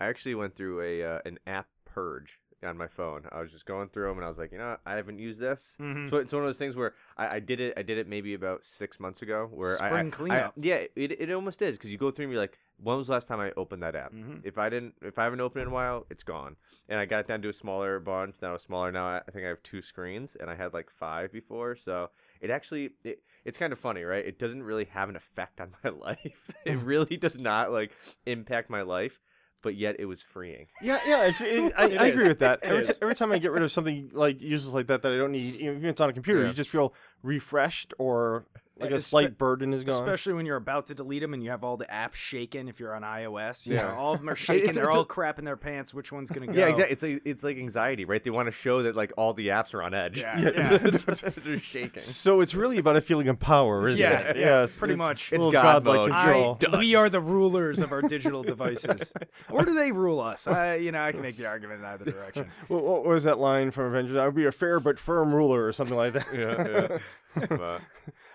[0.00, 3.24] I actually went through a uh, an app purge on my phone.
[3.30, 4.78] I was just going through them, and I was like, you know.
[4.86, 5.76] I haven't used this.
[5.78, 6.08] Mhm.
[6.08, 7.74] So it's one of those things where I, I did it.
[7.76, 9.48] I did it maybe about six months ago.
[9.52, 10.54] Where I- Spring I, cleanup.
[10.56, 13.08] I, yeah, it, it almost is because you go through and you're like, when was
[13.08, 14.12] the last time I opened that app?
[14.14, 14.40] Mhm.
[14.44, 16.56] If I didn't, if I haven't opened it in a while, it's gone.
[16.88, 18.36] And I got it down to a smaller bunch.
[18.40, 18.90] Now it's smaller.
[18.90, 21.76] Now I, I think I have two screens, and I had like five before.
[21.76, 22.08] So
[22.40, 24.24] it actually, it, it's kind of funny, right?
[24.24, 26.50] It doesn't really have an effect on my life.
[26.64, 27.92] it really does not like
[28.24, 29.20] impact my life.
[29.64, 30.66] But yet it was freeing.
[30.82, 32.60] Yeah, yeah, it, it, I, It I agree with that.
[32.62, 35.16] Every, ti- every time I get rid of something like useless like that that I
[35.16, 36.48] don't need, even if it's on a computer, Yeah.
[36.48, 38.44] you just feel refreshed or
[38.78, 39.94] like a Espe- slight burden is gone.
[40.02, 42.66] Especially when you're about to delete them and you have all the apps shaking.
[42.66, 43.82] If you're on iOS, you Yeah.
[43.88, 44.62] know, all of them are shaking.
[44.70, 45.94] It's- They're it's a- all crapping their pants.
[45.94, 46.52] Which one's gonna go?
[46.54, 46.92] Yeah, exactly.
[46.92, 48.22] It's like it's like anxiety, right?
[48.22, 50.20] They want to show that like all the apps are on edge.
[50.20, 50.50] Yeah, Yeah.
[50.54, 50.78] yeah.
[51.44, 52.00] They're shaking.
[52.02, 54.36] So it's really about a feeling of power, isn't Yeah, it?
[54.38, 55.32] yeah, yes, pretty it's- much.
[55.32, 55.52] It's God
[55.84, 56.10] godlike mode.
[56.10, 56.58] control.
[56.72, 59.12] I, we are the rulers of our digital devices,
[59.50, 60.46] or do they rule us?
[60.48, 62.50] I, you know, I can make the argument in either direction.
[62.68, 64.16] What, what was that line from Avengers?
[64.16, 66.26] I would be a fair but firm ruler, or something like that.
[66.34, 66.98] yeah,
[67.40, 67.46] yeah.
[67.56, 67.80] But,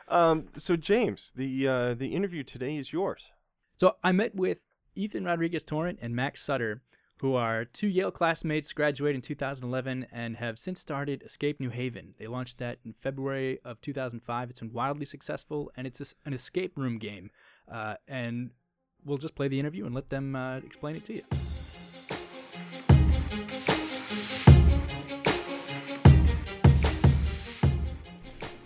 [0.09, 3.31] Um, so James, the uh, the interview today is yours.
[3.77, 4.61] So I met with
[4.95, 6.81] Ethan Rodriguez Torrent and Max Sutter,
[7.17, 12.15] who are two Yale classmates, graduated in 2011, and have since started Escape New Haven.
[12.17, 14.49] They launched that in February of 2005.
[14.49, 17.29] It's been wildly successful, and it's an escape room game.
[17.71, 18.51] Uh, and
[19.05, 21.48] we'll just play the interview and let them uh, explain it to you.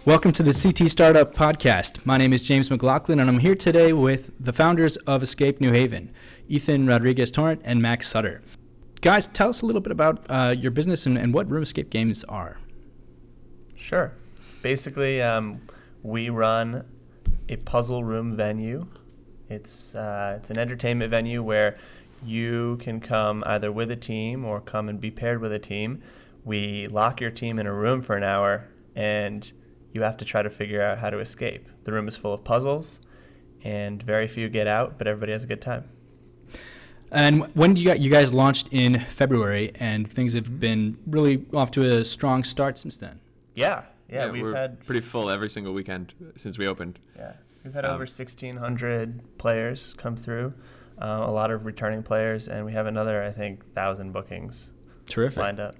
[0.05, 2.05] Welcome to the CT Startup Podcast.
[2.05, 5.71] My name is James McLaughlin, and I'm here today with the founders of Escape New
[5.71, 6.11] Haven,
[6.49, 8.41] Ethan Rodriguez Torrent and Max Sutter.
[8.99, 11.89] Guys, tell us a little bit about uh, your business and, and what room escape
[11.89, 12.57] games are.
[13.77, 14.11] Sure.
[14.61, 15.61] Basically, um,
[16.01, 16.83] we run
[17.47, 18.85] a puzzle room venue.
[19.47, 21.77] It's uh, it's an entertainment venue where
[22.25, 26.03] you can come either with a team or come and be paired with a team.
[26.43, 29.49] We lock your team in a room for an hour, and
[29.93, 31.67] you have to try to figure out how to escape.
[31.85, 32.99] The room is full of puzzles,
[33.63, 35.85] and very few get out, but everybody has a good time.
[37.11, 41.69] And when you got you guys launched in February, and things have been really off
[41.71, 43.19] to a strong start since then.
[43.53, 46.97] Yeah, yeah, we've we're had pretty full every single weekend since we opened.
[47.15, 50.53] Yeah, we've had Um, over 1,600 players come through,
[50.99, 54.71] uh, a lot of returning players, and we have another, I think, thousand bookings
[55.05, 55.37] Terrific.
[55.37, 55.75] lined up.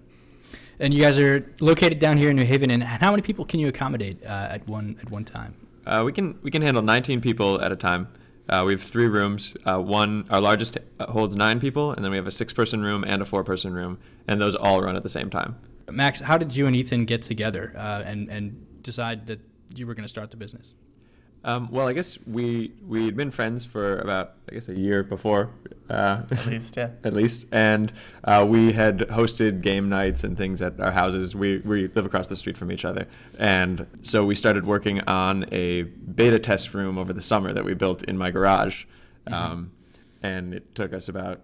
[0.80, 2.72] And you guys are located down here in New Haven.
[2.72, 5.56] And how many people can you accommodate uh, at one at one time?
[5.86, 8.08] Uh, we can we can handle 19 people at a time.
[8.50, 9.56] Uh, we have three rooms.
[9.66, 13.22] Uh, one, our largest holds nine people, and then we have a six-person room and
[13.22, 15.56] a four-person room, and those all run at the same time.
[15.90, 19.40] Max, how did you and Ethan get together uh, and and decide that
[19.76, 20.74] you were going to start the business?
[21.46, 25.04] Um, well, I guess we we had been friends for about I guess a year
[25.04, 25.50] before,
[25.90, 26.90] uh, At least, yeah.
[27.04, 27.92] at least, and
[28.24, 31.36] uh, we had hosted game nights and things at our houses.
[31.36, 33.08] We we live across the street from each other,
[33.40, 37.74] and so we started working on a beta test room over the summer that we
[37.74, 38.86] built in my garage,
[39.28, 39.70] um,
[40.22, 41.42] and it took us about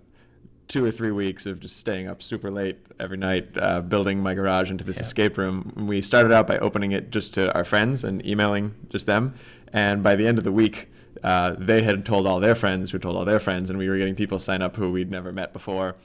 [0.70, 4.36] two or three weeks of just staying up super late every night uh, building my
[4.36, 5.74] garage into this escape room.
[5.76, 9.34] We started out by opening it just to our friends and emailing just them,
[9.74, 10.90] and by the end of the week.
[11.24, 13.98] Uh, they had told all their friends, who told all their friends, and we were
[13.98, 15.96] getting people sign up who we'd never met before.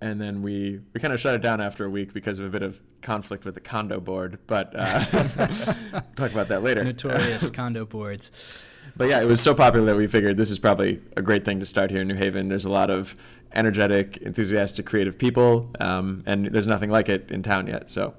[0.00, 2.50] And then we, we kind of shut it down after a week because of a
[2.50, 4.38] bit of conflict with the condo board.
[4.46, 5.04] But uh,
[6.16, 6.84] talk about that later.
[6.84, 8.30] Notorious condo boards.
[8.96, 11.60] But yeah, it was so popular that we figured this is probably a great thing
[11.60, 12.48] to start here in New Haven.
[12.48, 13.16] There's a lot of
[13.54, 17.88] energetic, enthusiastic, creative people, um, and there's nothing like it in town yet.
[17.88, 18.14] So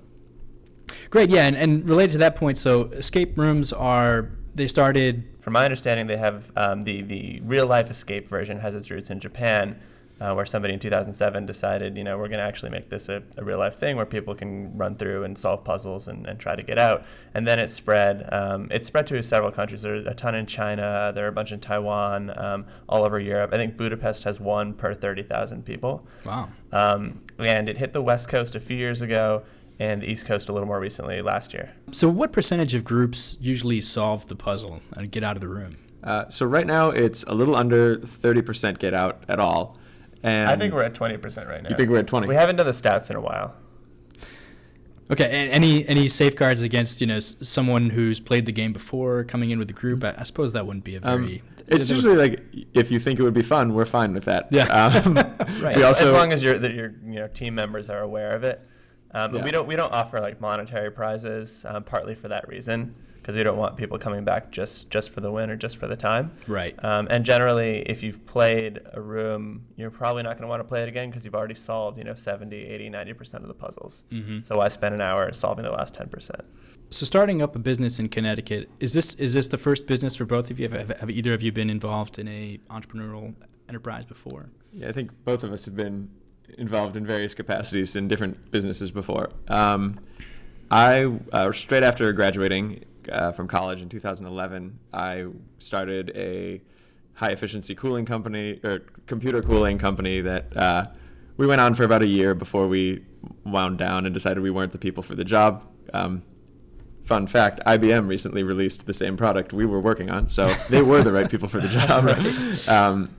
[1.09, 5.53] Great, yeah, and, and related to that point, so escape rooms are they started From
[5.53, 9.19] my understanding, they have um, the the real life escape version has its roots in
[9.19, 9.79] Japan,
[10.19, 13.23] uh, where somebody in 2007 decided, you know, we're going to actually make this a,
[13.37, 16.55] a real life thing where people can run through and solve puzzles and, and try
[16.57, 17.05] to get out.
[17.33, 18.27] And then it spread.
[18.33, 19.81] Um, it spread to several countries.
[19.81, 21.13] There's a ton in China.
[21.15, 23.53] There are a bunch in Taiwan, um, all over Europe.
[23.53, 26.05] I think Budapest has one per 30,000 people.
[26.25, 26.49] wow.
[26.71, 29.43] Um, and it hit the West Coast a few years ago,
[29.79, 31.71] and the East Coast a little more recently last year.
[31.91, 35.77] So what percentage of groups usually solve the puzzle and get out of the room?
[36.03, 39.77] uh, so right now it's a little under 30% get out at all.
[40.23, 41.69] And I think we're at 20% right now.
[41.69, 42.27] You think we're at 20?
[42.27, 43.55] We haven't done the stats in a while.
[45.11, 49.57] Okay, any any safeguards against you know someone who's played the game before coming in
[49.57, 50.03] with the group?
[50.03, 51.41] I, I suppose that wouldn't be a Um, very.
[51.57, 52.43] it's that would- usually like
[52.75, 54.49] if you think it would be fun, we're fine with that.
[54.51, 54.65] Yeah.
[54.65, 55.15] Um,
[55.63, 55.75] Right.
[55.77, 58.61] We also as long as your your you know team members are aware of it.
[59.11, 59.43] Um, Yeah.
[59.43, 63.43] we don't we don't offer like monetary prizes, um, partly for that reason, because we
[63.43, 66.31] don't want people coming back just just for the win or just for the time.
[66.47, 66.75] right.
[66.83, 70.63] Um, and generally, if you've played a room, you're probably not going to want to
[70.67, 74.03] play it again because you've already solved, you know, 70, 80, 90% of the puzzles.
[74.11, 74.41] Mm-hmm.
[74.41, 76.31] So why spend an hour solving the last 10%?
[76.91, 80.25] So starting up a business in Connecticut is this is this the first business for
[80.25, 80.69] both of you?
[80.69, 83.33] Have, have either of you been involved in a entrepreneurial
[83.67, 84.49] enterprise before?
[84.71, 86.09] Yeah, I think both of us have been
[86.57, 89.29] involved in various capacities in different businesses before.
[89.47, 89.99] Um,
[90.71, 95.27] I uh, straight after graduating uh, from college in 2011, I
[95.59, 96.59] started a
[97.13, 100.85] high efficiency cooling company or computer cooling company that uh,
[101.37, 103.03] we went on for about a year before we
[103.45, 105.67] wound down and decided we weren't the people for the job.
[105.93, 106.21] Um,
[107.03, 111.03] fun fact IBM recently released the same product we were working on, so they were
[111.03, 111.67] the right people for the
[112.67, 112.69] job.
[112.69, 113.09] um,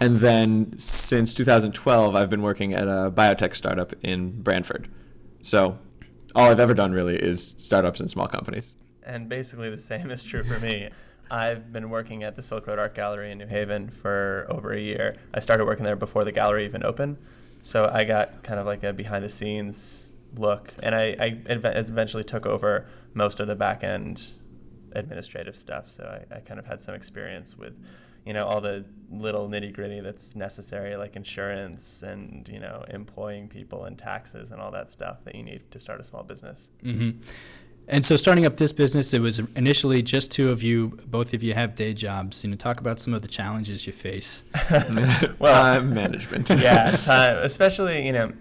[0.00, 4.88] and then since 2012, I've been working at a biotech startup in Branford.
[5.42, 5.78] So
[6.34, 8.74] all I've ever done really is startups and small companies.
[9.04, 10.90] And basically, the same is true for me.
[11.30, 14.80] I've been working at the Silk Road Art Gallery in New Haven for over a
[14.80, 15.16] year.
[15.32, 17.16] I started working there before the gallery even opened.
[17.62, 20.72] So I got kind of like a behind the scenes look.
[20.82, 24.30] And I, I eventually took over most of the back end
[24.94, 25.88] administrative stuff.
[25.88, 27.74] So I, I kind of had some experience with,
[28.24, 33.48] you know all the little nitty gritty that's necessary, like insurance and you know employing
[33.48, 36.68] people and taxes and all that stuff that you need to start a small business.
[36.82, 37.20] Mm-hmm.
[37.88, 41.00] And so, starting up this business, it was initially just two of you.
[41.06, 42.44] Both of you have day jobs.
[42.44, 44.44] You know, talk about some of the challenges you face.
[45.38, 46.48] Well- time management.
[46.58, 48.32] yeah, time, especially you know,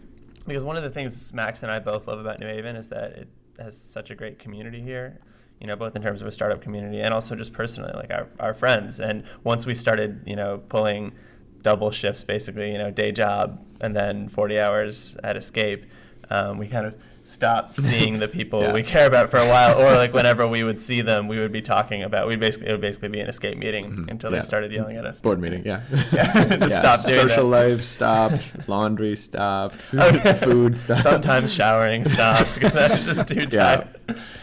[0.45, 3.11] because one of the things Max and I both love about New Haven is that
[3.13, 3.27] it
[3.59, 5.19] has such a great community here.
[5.61, 8.27] You know, both in terms of a startup community and also just personally, like our
[8.39, 8.99] our friends.
[8.99, 11.13] And once we started, you know, pulling
[11.61, 15.85] double shifts, basically, you know, day job and then 40 hours at Escape,
[16.29, 16.95] um, we kind of
[17.31, 18.73] stopped seeing the people Yeah.
[18.73, 21.51] we care about for a while, or like whenever we would see them, we would
[21.51, 22.27] be talking about.
[22.27, 24.11] We basically it would basically be an Escape meeting Mhm.
[24.11, 24.39] until Yeah.
[24.39, 25.21] they started yelling at us.
[25.21, 25.81] Board meeting, yeah.
[26.11, 27.69] Yeah, Yeah, stop doing Social that.
[27.69, 28.67] life stopped.
[28.67, 29.77] Laundry stopped.
[29.93, 30.33] Oh.
[30.35, 31.03] Food stopped.
[31.03, 33.45] Sometimes showering stopped because I was just too Yeah.
[33.47, 33.87] tired.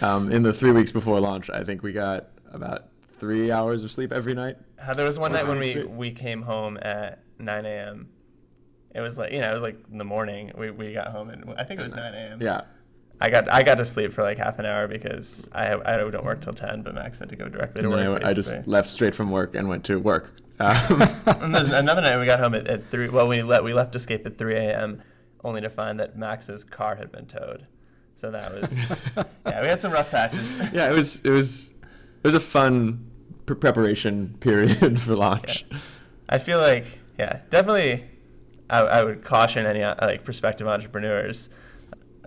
[0.00, 2.84] Um, in the three weeks before launch, I think we got about
[3.18, 4.56] three hours of sleep every night.
[4.80, 5.90] Uh, there was one night when we, Shit.
[5.90, 8.08] we came home at 9 a.m.
[8.94, 10.50] It was like you know it was like in the morning.
[10.56, 12.40] We, we got home and I think it was 9 a.m.
[12.40, 12.62] Yeah.
[13.20, 16.24] I got I got to sleep for like half an hour because I I don't
[16.24, 18.24] work till 10, but Max had to go directly to And work.
[18.24, 20.32] I, I just left straight from work and went to work.
[20.60, 23.08] Um, and there's another night we got home at, at three.
[23.08, 25.02] Well, we let we left Escape at 3 a.m.
[25.42, 27.66] only to find that Max's car had been towed.
[28.16, 28.76] So that was
[29.46, 29.62] yeah.
[29.62, 30.56] We had some rough patches.
[30.72, 31.70] yeah, it was it was
[32.22, 33.04] it was a fun
[33.46, 35.64] pre- preparation period for launch.
[36.28, 36.86] I feel like,
[37.18, 38.04] yeah, definitely,
[38.68, 41.48] I, I would caution any like prospective entrepreneurs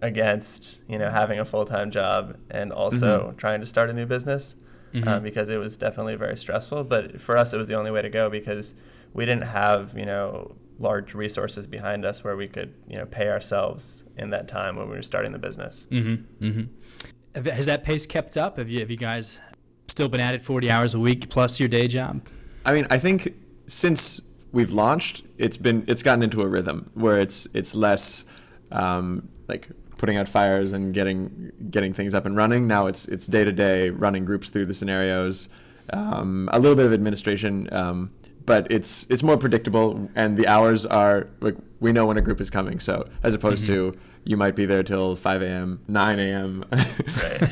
[0.02, 4.06] against you know having a full time job and also trying to start a new
[4.06, 4.56] business
[4.94, 5.08] Mhm.
[5.08, 6.84] um, because it was definitely very stressful.
[6.84, 8.76] But for us, it was the only way to go because
[9.14, 13.30] we didn't have you know large resources behind us where we could you know pay
[13.30, 15.88] ourselves in that time when we were starting the business.
[15.92, 16.46] Mm-hmm.
[16.46, 17.48] Mm-hmm.
[17.50, 18.58] Has that pace kept up?
[18.58, 19.40] Have you have you guys
[19.88, 22.22] still been at it 40 hours a week plus your day job?
[22.66, 23.34] I mean, I think
[23.68, 24.20] since
[24.52, 28.26] we've launched, it's been it's gotten into a rhythm where it's it's less
[28.74, 29.70] um, like
[30.02, 32.66] putting out fires and getting getting things up and running.
[32.68, 35.48] Now it's it's day to day running groups through the scenarios,
[35.94, 38.10] um, a little bit of administration, um,
[38.48, 42.42] but it's it's more predictable and the hours are like we know when a group
[42.42, 42.80] is coming.
[42.80, 46.66] So as opposed to you might be there till 5 a.m., 9 a.m.
[46.72, 47.50] Right.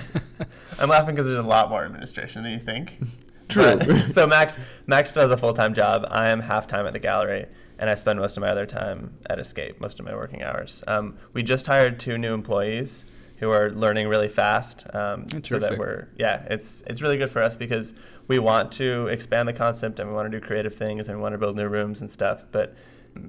[0.79, 2.93] I'm laughing because there's a lot more administration than you think.
[3.49, 3.77] True.
[3.77, 4.57] But- so Max
[4.87, 6.07] Max does a full time job.
[6.09, 7.45] I am half time at the gallery,
[7.79, 10.83] and I spend most of my other time at Escape, most of my working hours.
[10.85, 13.05] Um, we just hired two new employees
[13.39, 14.85] who are learning really fast.
[14.93, 17.93] Um, so that we're yeah, it's it's really good for us because
[18.27, 21.21] we want to expand the concept and we want to do creative things and we
[21.21, 22.43] want to build new rooms and stuff.
[22.51, 22.75] But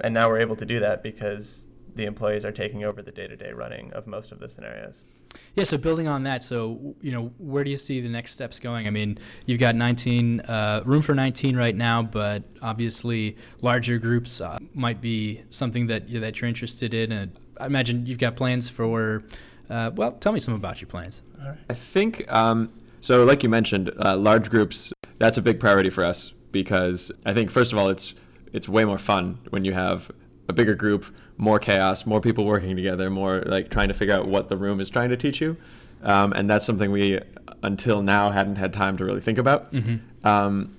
[0.00, 3.28] and now we're able to do that because the employees are taking over the day
[3.28, 5.04] to day running of most of the scenarios.
[5.54, 8.58] Yeah, so building on that, so you know, where do you see the next steps
[8.58, 8.86] going?
[8.86, 14.40] I mean, you've got 19 uh, room for 19 right now, but obviously larger groups
[14.40, 17.12] uh, might be something that you, that you're interested in.
[17.12, 19.24] And I imagine you've got plans for.
[19.68, 21.22] Uh, well, tell me some about your plans.
[21.68, 23.24] I think um, so.
[23.24, 24.92] Like you mentioned, uh, large groups.
[25.18, 28.14] That's a big priority for us because I think first of all, it's
[28.52, 30.10] it's way more fun when you have
[30.48, 31.04] a bigger group,
[31.40, 34.78] more chaos, more people working together, more like trying to figure out what the room
[34.78, 35.56] is trying to teach you,
[36.02, 37.18] um, and that's something we
[37.62, 39.72] until now hadn't had time to really think about.
[40.24, 40.76] Um,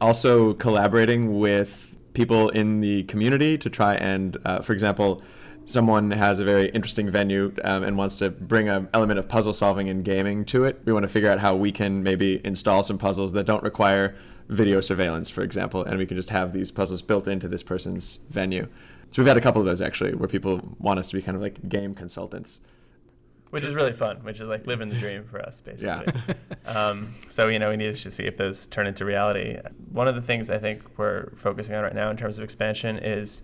[0.00, 5.22] also, collaborating with people in the community to try and, uh, for example,
[5.66, 9.52] someone has a very interesting venue um, and wants to bring an element of puzzle
[9.52, 10.80] solving and gaming to it.
[10.84, 14.14] We want to figure out how we can maybe install some puzzles that don't require
[14.48, 18.18] video surveillance, for example, and we can just have these puzzles built into this person's
[18.30, 18.66] venue.
[19.12, 21.36] So we've had a couple of those actually, where people want us to be kind
[21.36, 22.60] of like game consultants.
[23.50, 26.02] which is really fun, which is like living the dream for us, Yeah.
[26.02, 26.34] basically.
[26.66, 29.58] um, so you know, we needed to see if those turn into reality.
[29.90, 32.98] One of the things I think we're focusing on right now in terms of expansion
[32.98, 33.42] is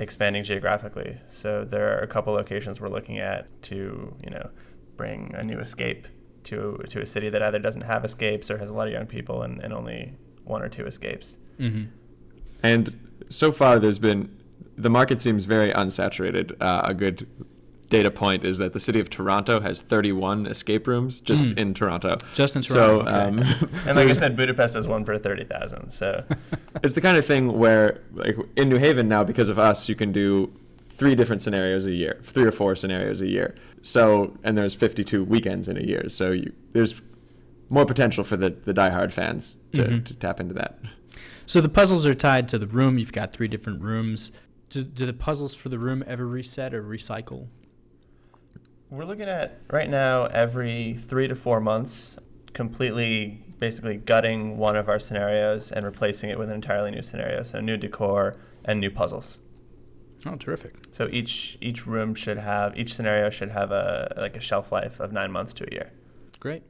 [0.00, 1.16] expanding geographically.
[1.28, 4.50] So there are a couple locations we're looking at to you know
[4.96, 6.08] bring a new escape
[6.44, 9.06] to to a city that either doesn't have escapes or has a lot of young
[9.06, 11.36] people and, and only one or two escapes.
[11.60, 11.84] Mm-hmm.
[12.64, 14.36] And so far, there's been
[14.76, 16.52] the market seems very unsaturated.
[16.60, 17.26] Uh, a good
[17.90, 21.58] data point is that the city of Toronto has 31 escape rooms just Mm.
[21.58, 22.18] in Toronto.
[22.34, 23.18] Just in So, Toronto, okay.
[23.62, 25.90] um, And like I said, Budapest has one per thirty thousand.
[25.92, 26.22] So
[26.82, 29.94] it's the kind of thing where, like in New Haven now, because of us, you
[29.94, 30.52] can do
[30.90, 33.54] three different scenarios a year, three or four scenarios a year.
[33.82, 36.08] So, and there's 52 weekends in a year.
[36.10, 37.00] So you, there's
[37.70, 40.04] more potential for the, the diehard fans to, Mhm.
[40.06, 40.78] to tap into that.
[41.46, 42.98] So the puzzles are tied to the room.
[42.98, 44.32] You've got three different rooms.
[44.70, 47.46] Do, do the puzzles for the room ever reset or recycle?
[48.90, 52.18] We're looking at right now every three to four months,
[52.52, 57.42] completely basically gutting one of our scenarios and replacing it with an entirely new scenario.
[57.42, 59.40] So new decor and new puzzles.
[60.26, 60.74] Oh, terrific.
[60.90, 65.00] So each each room should have each scenario should have a like a shelf life
[65.00, 65.92] of nine months to a year.
[66.40, 66.62] Great.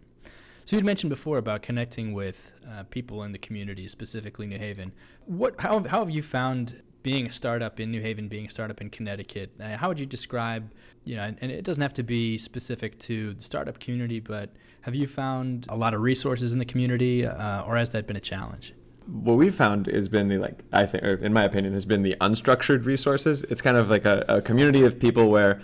[0.64, 4.92] So you'd mentioned before about connecting with uh, people in the community, specifically New Haven.
[5.24, 8.80] What how, how have you found being a startup in New Haven, being a startup
[8.80, 9.52] in Connecticut?
[9.60, 10.72] Uh, how would you describe,
[11.04, 14.50] you know, and, and it doesn't have to be specific to the startup community, but
[14.82, 18.16] have you found a lot of resources in the community, uh, or has that been
[18.16, 18.74] a challenge?
[19.08, 22.02] what we've found has been the like I think, or in my opinion, has been
[22.02, 23.42] the unstructured resources.
[23.44, 25.60] It's kind of like a, a community of people where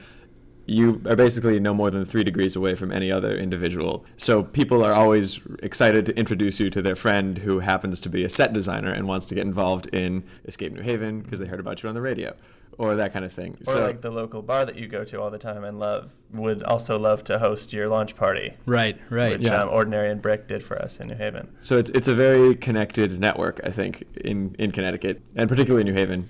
[0.66, 4.04] you are basically no more than three degrees away from any other individual.
[4.16, 8.24] So people are always excited to introduce you to their friend who happens to be
[8.24, 11.60] a set designer and wants to get involved in Escape New Haven because they heard
[11.60, 12.34] about you on the radio
[12.78, 13.54] or that kind of thing.
[13.68, 16.12] Or so like the local bar that you go to all the time and love
[16.32, 19.32] would also love to host your launch party, Right, right.
[19.38, 19.62] which Yeah.
[19.62, 21.46] um, Ordinary and Brick did for us in New Haven.
[21.60, 25.92] So it's it's a very connected network, I think, in, in Connecticut and particularly New
[25.92, 26.28] Haven.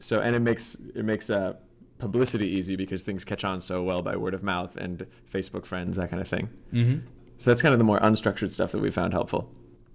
[0.00, 1.54] So and it makes it makes uh,
[2.02, 5.96] publicity easy because things catch on so well by word of mouth and Facebook friends,
[5.96, 6.48] that kind of thing.
[6.72, 6.96] hmm
[7.38, 9.48] So that's kind of the more unstructured stuff that we found helpful.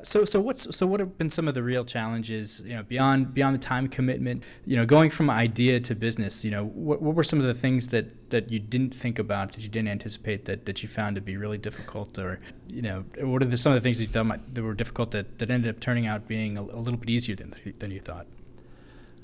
[0.03, 2.61] So, so what's so what have been some of the real challenges?
[2.65, 4.45] You know, beyond beyond the time commitment.
[4.65, 6.45] You know, going from idea to business.
[6.45, 9.51] You know, what, what were some of the things that that you didn't think about
[9.53, 12.39] that you didn't anticipate that, that you found to be really difficult, or
[12.71, 14.75] you know, what are the, some of the things that you thought might, that were
[14.75, 17.91] difficult that, that ended up turning out being a, a little bit easier than than
[17.91, 18.27] you thought?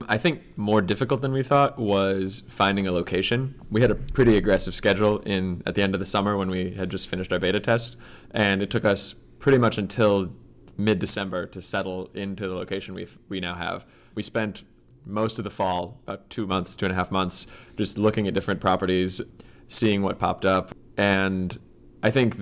[0.08, 3.56] I think more difficult than we thought was finding a location.
[3.72, 6.72] We had a pretty aggressive schedule in at the end of the summer when we
[6.72, 7.98] had just finished our beta test,
[8.32, 10.32] and it took us pretty much until
[10.78, 13.86] mid-December to settle into the location we we now have.
[14.16, 14.64] We spent
[15.06, 18.34] most of the fall, about two months, two and a half months, just looking at
[18.34, 19.22] different properties,
[19.68, 21.58] seeing what popped up, and
[22.04, 22.36] I think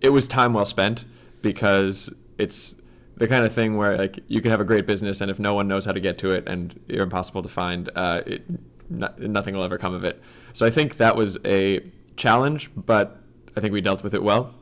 [0.00, 1.04] it was time well spent
[1.42, 2.76] because it's
[3.16, 5.54] the kind of thing where like you can have a great business and if no
[5.54, 8.42] one knows how to get to it and you're impossible to find uh, it,
[8.90, 10.22] no, nothing will ever come of it.
[10.52, 11.80] So i think that was a
[12.16, 13.20] challenge but
[13.56, 14.54] i think we dealt with it well.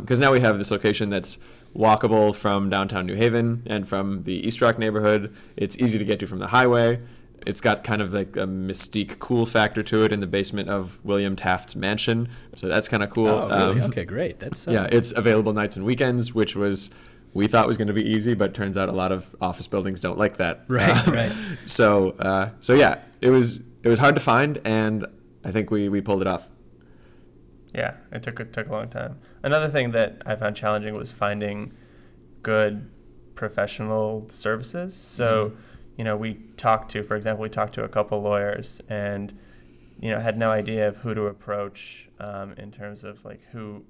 [0.00, 1.38] Because now we have this location that's
[1.76, 5.34] walkable from downtown new haven and from the east rock neighborhood.
[5.56, 7.00] It's easy to get to from the highway.
[7.46, 11.04] It's got kind of like a mystique cool factor to it in the basement of
[11.04, 12.28] william taft's mansion.
[12.54, 13.28] So that's kind of cool.
[13.28, 13.80] Oh, really?
[13.80, 14.40] Um, okay, great.
[14.40, 16.90] That's uh, yeah, it's available nights and weekends, which was
[17.36, 20.00] we thought was going to be easy, but turns out a lot of office buildings
[20.00, 20.64] don't like that.
[20.68, 21.32] Right, Uh, right.
[21.64, 25.06] So, uh, so yeah, it was it was hard to find, and
[25.44, 26.48] I think we we pulled it off.
[27.74, 29.18] Yeah, it took it took a long time.
[29.42, 31.72] Another thing that I found challenging was finding
[32.42, 32.90] good
[33.34, 34.94] professional services.
[34.96, 35.52] So,
[35.96, 39.38] you know, we talked to, for example, we talked to a couple lawyers and,
[40.00, 43.84] you know, had no idea of who to approach um, in terms of like who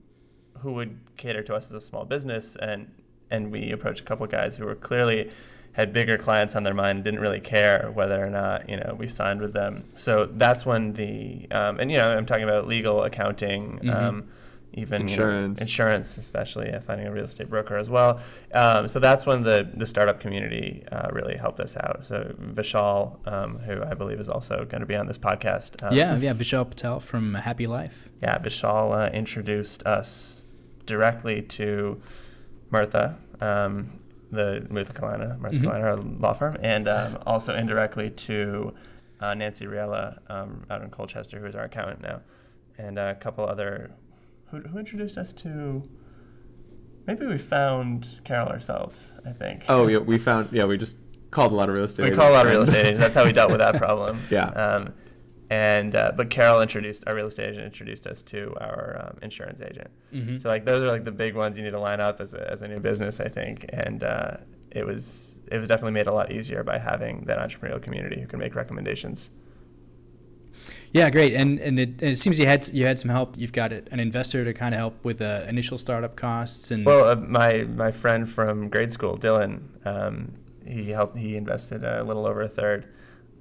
[0.61, 2.91] who would cater to us as a small business and
[3.31, 5.31] and we approached a couple of guys who were clearly
[5.73, 9.09] had bigger clients on their mind didn't really care whether or not you know we
[9.09, 13.03] signed with them so that's when the um, and you know i'm talking about legal
[13.05, 13.95] accounting Mhm.
[13.95, 14.29] um,
[14.73, 15.61] even you know, Insurance.
[15.61, 18.21] insurance especially uh, finding a real estate broker as well
[18.55, 23.19] um, so that's when the the startup community uh, really helped us out so vishal
[23.31, 26.33] um, who i believe is also going to be on this podcast um, yeah, yeah.
[26.33, 28.09] Vishal Patel from Happy Life.
[28.23, 30.47] yeah, Vishal uh, introduced us
[30.87, 32.01] directly to
[32.71, 33.89] Murtha, um,
[34.31, 35.63] the Murtha Cullina, Murtha Mhm.
[35.65, 38.75] Cullina, our law firm, and um, also indirectly to
[39.21, 42.21] uh, Nancy Riella um, out in Colchester, who is our accountant now,
[42.79, 43.91] and a couple other.
[44.51, 45.89] Who, who introduced us to?
[47.07, 49.11] Maybe we found Carol ourselves.
[49.25, 49.65] I think.
[49.69, 50.97] Oh yeah, we found yeah we just
[51.31, 52.03] called a lot of real estate.
[52.03, 53.01] we agents, call a lot of real estate agents.
[53.01, 54.19] That's how we dealt with that problem.
[54.31, 54.47] Yeah.
[54.49, 54.93] Um,
[55.51, 59.61] and uh, but Carol introduced our real estate agent introduced us to our um, insurance
[59.61, 59.91] agent.
[60.13, 60.39] Mm-hmm.
[60.39, 62.51] So like those are like the big ones you need to line up as a,
[62.51, 63.65] as a new business, I think.
[63.73, 64.39] And uh,
[64.73, 68.27] it was it was definitely made a lot easier by having that entrepreneurial community who
[68.27, 69.31] can make recommendations.
[70.93, 71.35] Yeah, great.
[71.35, 73.35] And and it, and it seems you had you had some help.
[73.37, 77.05] You've got an investor to kind of help with uh, initial startup costs and Well,
[77.05, 80.33] uh, my my friend from grade school, Dylan, um,
[80.67, 81.17] he helped.
[81.17, 82.89] He invested a little over a third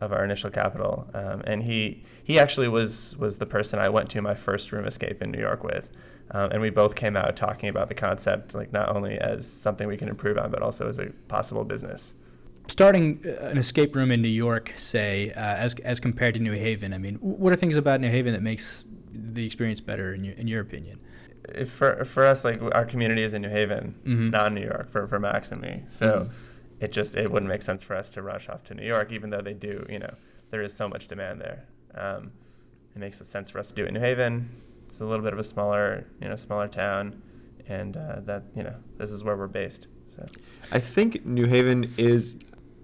[0.05, 4.09] of our initial capital, um, and he he actually was was the person I went
[4.11, 5.89] to my first room escape in New York with.
[6.32, 9.88] Um, and we both came out talking about the concept, like not only as something
[9.88, 12.13] we can improve on, but also as a possible business.
[12.67, 16.53] starting uh, an escape room in New York, say, uh, as as compared to New
[16.53, 16.93] Haven.
[16.93, 20.34] I mean, what are things about New Haven that makes the experience better in your
[20.36, 20.99] in your opinion?
[21.49, 24.32] If for for us, like our community is in New Haven, Mhm.
[24.32, 25.84] not New York, for for Max and me.
[25.88, 26.30] So Mhm.
[26.80, 29.30] It just it wouldn't make sense for us to rush off to New York, even
[29.30, 29.86] though they do.
[29.89, 30.13] You know,
[30.51, 31.65] there is so much demand there.
[31.95, 32.32] Um,
[32.95, 34.49] it makes sense for us to do it in New Haven.
[34.86, 37.21] It's a little bit of a smaller, you know, smaller town,
[37.67, 39.88] and uh, that you know this is where we're based.
[40.15, 40.26] So
[40.71, 42.36] I think New Haven is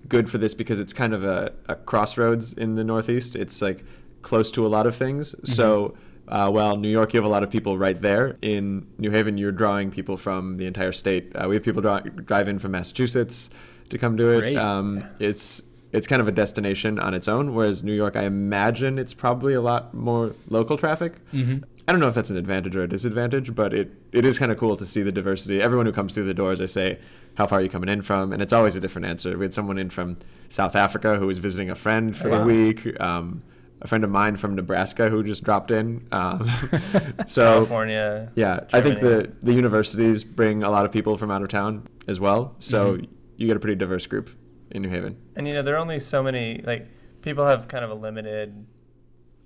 [0.08, 3.36] good for this because it's kind of a, a crossroads in the Northeast.
[3.36, 3.86] It's like
[4.22, 5.36] close to a lot of things.
[5.50, 5.96] So
[6.28, 8.38] uh, while New York, you have a lot of people right there.
[8.42, 11.32] In New Haven, you're drawing people from the entire state.
[11.36, 13.50] Uh, we have people draw, drive in from Massachusetts
[13.92, 14.56] to come do it.
[14.56, 15.62] Um, it's
[15.92, 17.54] it's kind of a destination on its own.
[17.54, 21.14] Whereas New York, I imagine it's probably a lot more local traffic.
[21.34, 21.64] Mm-hmm.
[21.88, 24.52] I don't know if that's an advantage or a disadvantage, but it, it is kind
[24.52, 25.62] of cool to see the diversity.
[25.62, 26.98] Everyone who comes through the doors, I say,
[27.36, 28.32] how far are you coming in from?
[28.32, 29.38] And it's always a different answer.
[29.38, 30.16] We had someone in from
[30.48, 33.00] South Africa who was visiting a friend for the week.
[33.02, 33.42] Um,
[33.82, 36.06] a friend of mine from Nebraska who just dropped in.
[36.12, 36.48] Um,
[37.28, 38.32] so California.
[38.36, 41.88] yeah, I think the the universities bring a lot of people from out of town
[42.08, 42.56] as well.
[42.60, 43.06] So Mm-hmm.
[43.42, 44.30] You get a pretty diverse group
[44.70, 45.18] in New Haven.
[45.36, 46.88] And you know, there are only so many like
[47.22, 48.66] people have kind of a limited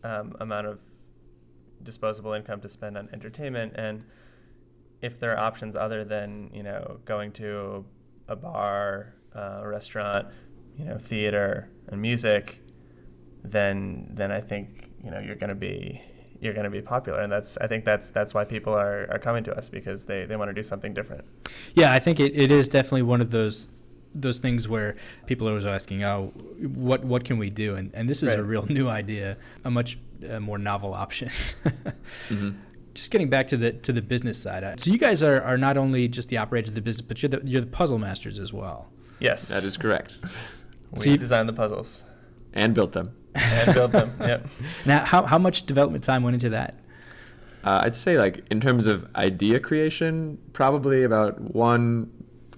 [0.04, 0.80] um, amount of
[1.82, 4.06] disposable income to spend on entertainment, and
[5.02, 7.86] if there are options other than you know going to
[8.28, 10.28] a bar, uh, a restaurant,
[10.78, 12.60] you know, theater and music,
[13.44, 16.02] then then I think you know you're going to be
[16.42, 19.20] you're going to be popular, and that's I think that's that's why people are, are
[19.20, 21.24] coming to us because they, they want to do something different.
[21.76, 23.68] Yeah, I think it, it is definitely one of those
[24.22, 24.96] those things where
[25.28, 26.32] people are always asking, "Oh,
[26.64, 29.98] what what can we do?" And and this is a real new idea, a much
[30.30, 31.30] uh, more novel option.
[32.30, 32.50] hmm
[32.94, 34.64] Just getting back to the to the business side.
[34.64, 37.22] uh, So you guys are, are not only just the operators of the business, but
[37.22, 38.88] you're the you're the puzzle masters as well.
[39.20, 40.18] Yes, That is correct,
[40.92, 42.04] we So you- design the puzzles
[42.54, 43.12] and built them.
[43.36, 44.12] and build them.
[44.20, 44.48] Yep.
[44.86, 46.72] Now, how how much development time went into that?
[47.66, 52.10] Uh, I'd say like in terms of idea creation, probably about one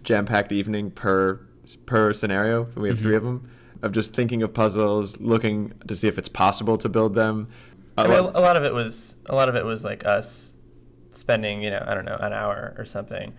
[0.04, 1.40] jam-packed evening per
[1.76, 2.68] per scenario.
[2.76, 3.50] We have three of them
[3.82, 7.48] of just thinking of puzzles, looking to see if it's possible to build them.
[7.98, 10.58] Uh, I mean, a lot of it was a lot of it was like us
[11.10, 13.34] spending, you know, I don't know, an hour or something,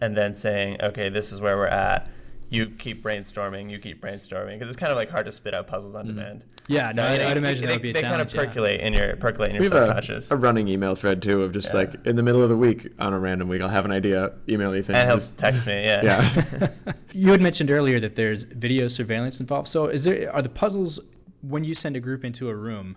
[0.00, 2.08] and then saying, okay, this is where we're at.
[2.50, 3.70] You keep brainstorming.
[3.70, 6.08] You keep brainstorming because it's kind of like hard to spit out puzzles on mm.
[6.08, 6.44] demand.
[6.66, 8.32] Yeah, no, So I, I'd imagine they, that would be a they challenge.
[8.32, 8.52] kind of yeah.
[8.52, 11.42] percolate in your percolate in your we have subconscious, a, a running email thread too
[11.42, 11.80] of just Yeah.
[11.80, 14.32] like in the middle of the week on a random week I'll have an idea,
[14.48, 14.94] email Ethan.
[14.94, 15.84] and he'll just- text me.
[15.84, 16.02] Yeah.
[16.02, 16.68] Yeah.
[17.16, 19.68] You had mentioned earlier that there's video surveillance involved.
[19.68, 20.98] So, is there are the puzzles
[21.42, 22.96] when you send a group into a room,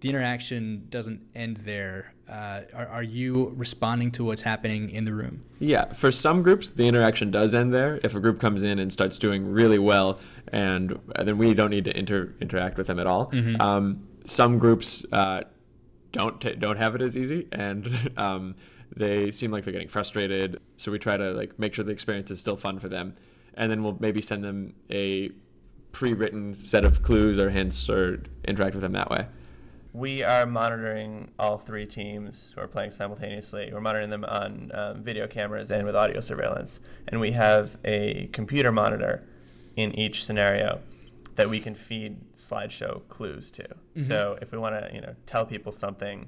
[0.00, 2.12] the interaction doesn't end there.
[2.32, 5.44] Uh, are, are you responding to what's happening in the room?
[5.58, 8.00] Yeah, for some groups, the interaction does end there.
[8.02, 10.18] If a group comes in and starts doing really well,
[10.48, 13.30] and, and then we don't need to inter- interact with them at all.
[13.60, 15.42] Um, some groups uh,
[16.12, 18.54] don't ta don't have it as easy, and um,
[18.96, 20.58] they seem like they're getting frustrated.
[20.78, 23.14] So we try to like make sure the experience is still fun for them,
[23.54, 25.30] and then we'll maybe send them a
[25.92, 29.26] pre-written set of clues or hints, or interact with them that way.
[29.92, 33.70] We are monitoring all three teams who are playing simultaneously.
[33.72, 36.80] We're monitoring them on um, video cameras and with audio surveillance.
[37.08, 39.22] And we have a computer monitor
[39.76, 40.80] in each scenario
[41.34, 43.66] that we can feed slideshow clues to.
[44.00, 46.26] So if we want to, you know, tell people something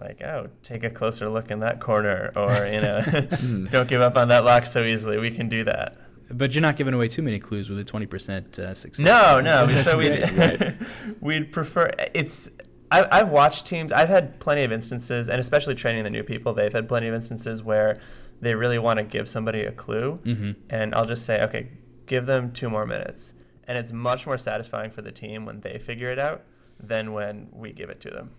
[0.00, 3.00] like, "Oh, take a closer look in that corner," or you know,
[3.70, 5.96] "Don't give up on that lock so easily," we can do that.
[6.30, 9.00] But you're not giving away too many clues with a 20% uh, success.
[9.02, 9.66] No, no.
[9.82, 10.74] So we great.
[11.20, 12.50] we'd prefer it's.
[12.90, 13.92] I, I've watched teams.
[13.92, 17.14] I've had plenty of instances, and especially training the new people, they've had plenty of
[17.14, 18.00] instances where
[18.40, 20.56] they really want to give somebody a clue, Mhm.
[20.70, 21.68] and I'll just say, okay,
[22.06, 23.34] give them two more minutes,
[23.66, 26.44] and it's much more satisfying for the team when they figure it out
[26.80, 28.30] than when we give it to them.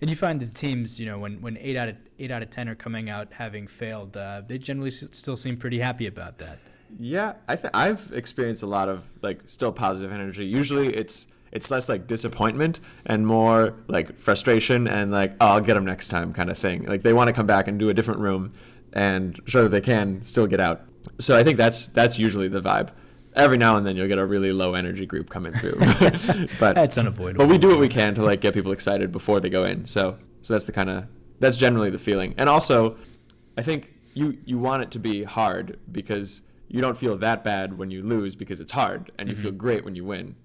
[0.00, 2.50] And you find the teams, you know, when, when eight out of eight out of
[2.50, 6.38] ten are coming out having failed, uh, they generally s- still seem pretty happy about
[6.38, 6.58] that.
[6.98, 10.44] Yeah, I th- I've experienced a lot of like still positive energy.
[10.44, 15.74] Usually it's it's less like disappointment and more like frustration and like oh, I'll get
[15.74, 16.84] them next time kind of thing.
[16.84, 18.52] Like they want to come back and do a different room
[18.92, 20.82] and show that they can still get out.
[21.18, 22.90] So I think that's that's usually the vibe.
[23.36, 25.76] Every now and then you'll get a really low energy group coming through,
[26.58, 27.44] but That's unavoidable.
[27.44, 29.86] but we do what we can to like get people excited before they go in.
[29.86, 31.06] So so that's the kind of
[31.38, 32.34] that's generally the feeling.
[32.36, 32.96] And also,
[33.56, 37.76] I think you you want it to be hard because you don't feel that bad
[37.76, 39.58] when you lose because it's hard, and you feel mm-hmm.
[39.58, 40.36] great when you win.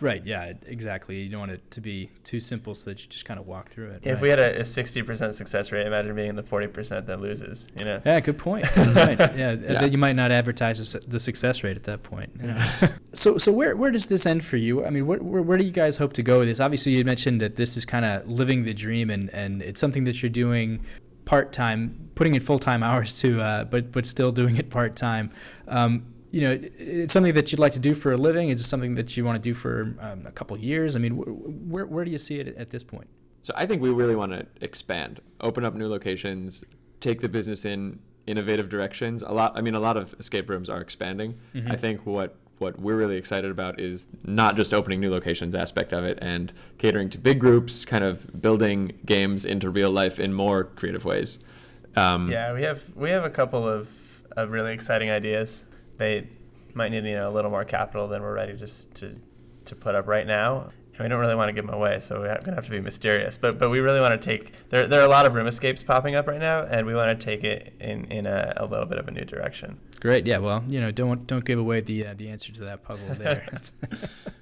[0.00, 1.20] Right, yeah, exactly.
[1.20, 3.68] You don't want it to be too simple so that you just kind of walk
[3.68, 4.00] through it.
[4.02, 4.22] If right.
[4.22, 7.68] we had a, a 60% success rate, imagine being in the 40% that loses.
[7.78, 8.02] You know.
[8.04, 8.64] Yeah, good point.
[8.74, 9.20] Good point.
[9.20, 9.84] Yeah, th- Yeah.
[9.84, 12.30] you might not advertise the the success rate at that point.
[12.40, 12.88] you know.
[13.12, 14.84] so, so where where does this end for you?
[14.84, 16.60] I mean, where, where, where do you guys hope to go with this?
[16.60, 20.04] Obviously, you mentioned that this is kind of living the dream, and, and it's something
[20.04, 20.84] that you're doing
[21.24, 24.96] part time, putting in full time hours to, uh, but but still doing it part
[24.96, 25.30] time.
[25.66, 28.50] Um, you know, it's something that you'd like to do for a living.
[28.50, 30.94] Is it something that you want to do for um, a couple of years?
[30.96, 33.08] I mean, wh- where where do you see it at this point?
[33.42, 36.64] So I think we really want to expand, open up new locations,
[37.00, 39.22] take the business in innovative directions.
[39.22, 39.52] A lot.
[39.56, 41.38] I mean, a lot of escape rooms are expanding.
[41.68, 45.92] I think what what we're really excited about is not just opening new locations aspect
[45.92, 50.32] of it and catering to big groups, kind of building games into real life in
[50.32, 51.38] more creative ways.
[51.96, 53.88] Um, Yeah, we have we have a couple of,
[54.32, 55.64] of really exciting ideas.
[55.98, 56.28] They
[56.74, 59.20] might need you know a little more capital than we're ready just to
[59.66, 60.70] to put up right now.
[60.94, 62.80] And we don't really want to give them away, so we're gonna have to be
[62.80, 63.36] mysterious.
[63.36, 65.82] But but we really want to take there there are a lot of room escapes
[65.82, 68.86] popping up right now, and we want to take it in in a, a little
[68.86, 69.78] bit of a new direction.
[70.00, 70.26] Great.
[70.26, 70.38] Yeah.
[70.38, 73.46] Well, you know, don't don't give away the uh, the answer to that puzzle there.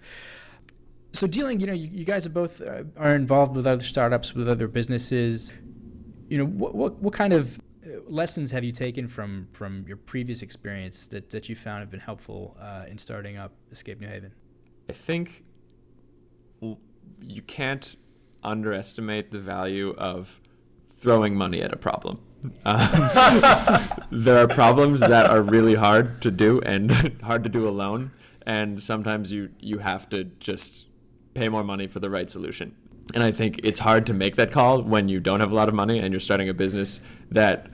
[1.12, 4.34] so dealing, you know, you, you guys are both uh, are involved with other startups,
[4.34, 5.52] with other businesses.
[6.28, 7.58] You know, what what what kind of
[8.06, 12.00] lessons have you taken from from your previous experience that that you found have been
[12.00, 14.32] helpful uh, in starting up Escape New Haven?
[14.88, 15.44] I think
[17.20, 17.96] you can't
[18.42, 20.40] underestimate the value of
[20.88, 22.18] throwing money at a problem.
[22.64, 26.90] Uh, there are problems that are really hard to do and
[27.22, 28.10] hard to do alone,
[28.46, 30.86] and sometimes you you have to just
[31.34, 32.74] pay more money for the right solution.
[33.14, 35.68] And I think it's hard to make that call when you don't have a lot
[35.68, 37.68] of money and you're starting a business that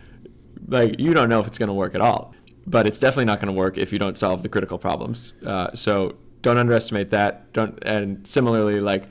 [0.68, 2.34] like you don't know if it's going to work at all
[2.66, 5.72] but it's definitely not going to work if you don't solve the critical problems uh,
[5.74, 9.04] so don't underestimate that don't and similarly like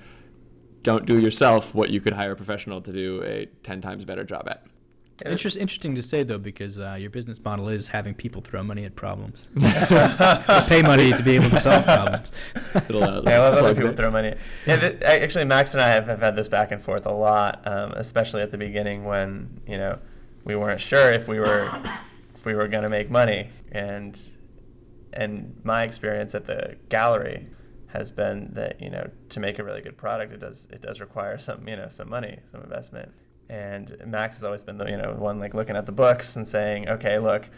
[0.84, 4.24] don't do yourself what you could hire a professional to do a 10 times better
[4.24, 4.66] job at
[5.26, 8.86] Interest, interesting to say though, because uh, your business model is having people throw money
[8.86, 9.48] at problems,
[10.68, 12.32] pay money to be able to solve problems.
[12.90, 13.98] It'll, uh, Yeah, I love other people that.
[13.98, 14.34] throw money.
[14.66, 17.62] Yeah, th- actually, Max and I have, have had this back and forth a lot,
[17.68, 20.00] um, especially at the beginning when you know
[20.44, 21.70] we weren't sure if we were
[22.34, 24.20] if we were going to make money, and
[25.14, 27.48] and my experience at the gallery
[27.88, 31.00] has been that you know to make a really good product, it does it does
[31.00, 33.12] require some you know some money, some investment.
[33.50, 36.48] And Max has always been the you know one like looking at the books and
[36.48, 37.50] saying, okay, look,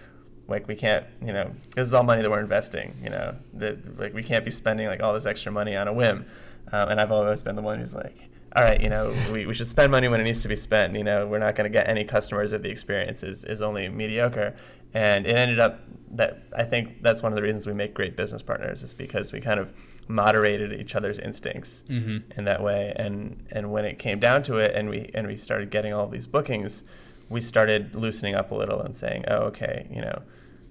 [0.48, 3.80] like we can't you know this is all money that we're investing you know this,
[3.98, 6.26] like we can't be spending like all this extra money on a whim
[6.74, 9.54] um, and i've always been the one who's like all right you know we, we
[9.54, 11.74] should spend money when it needs to be spent you know we're not going to
[11.74, 14.56] get any customers if the experience is, is only mediocre.
[14.96, 15.80] And it ended up
[16.12, 19.32] that i think that's one of the reasons we make great business partners is because
[19.32, 19.74] we kind of
[20.08, 22.94] moderated each other's instincts hmm in that way.
[22.96, 26.08] And and when it came down to it and we and we started getting all
[26.08, 26.84] these bookings
[27.30, 30.22] we started loosening up a little and saying oh okay you know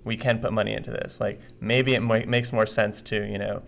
[0.05, 1.20] we can put money into this.
[1.20, 3.62] Like maybe it might, makes more sense to you know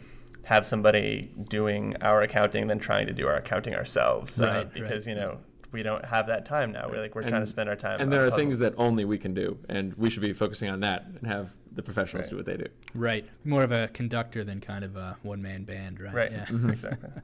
[0.45, 4.75] have somebody doing our accounting than trying to do our accounting ourselves uh, Right, right.
[4.75, 5.39] because you know
[5.73, 8.13] we don't have that time now we're like we're trying to spend our time and
[8.13, 8.41] there are puzzles.
[8.41, 11.53] things that only we can do and we should be focusing on that and have
[11.73, 12.31] the professionals Right.
[12.31, 13.25] do what they do Right.
[13.45, 16.15] More of a conductor than kind of a one man band, right?
[16.15, 16.47] right Yeah.
[16.69, 17.11] exactly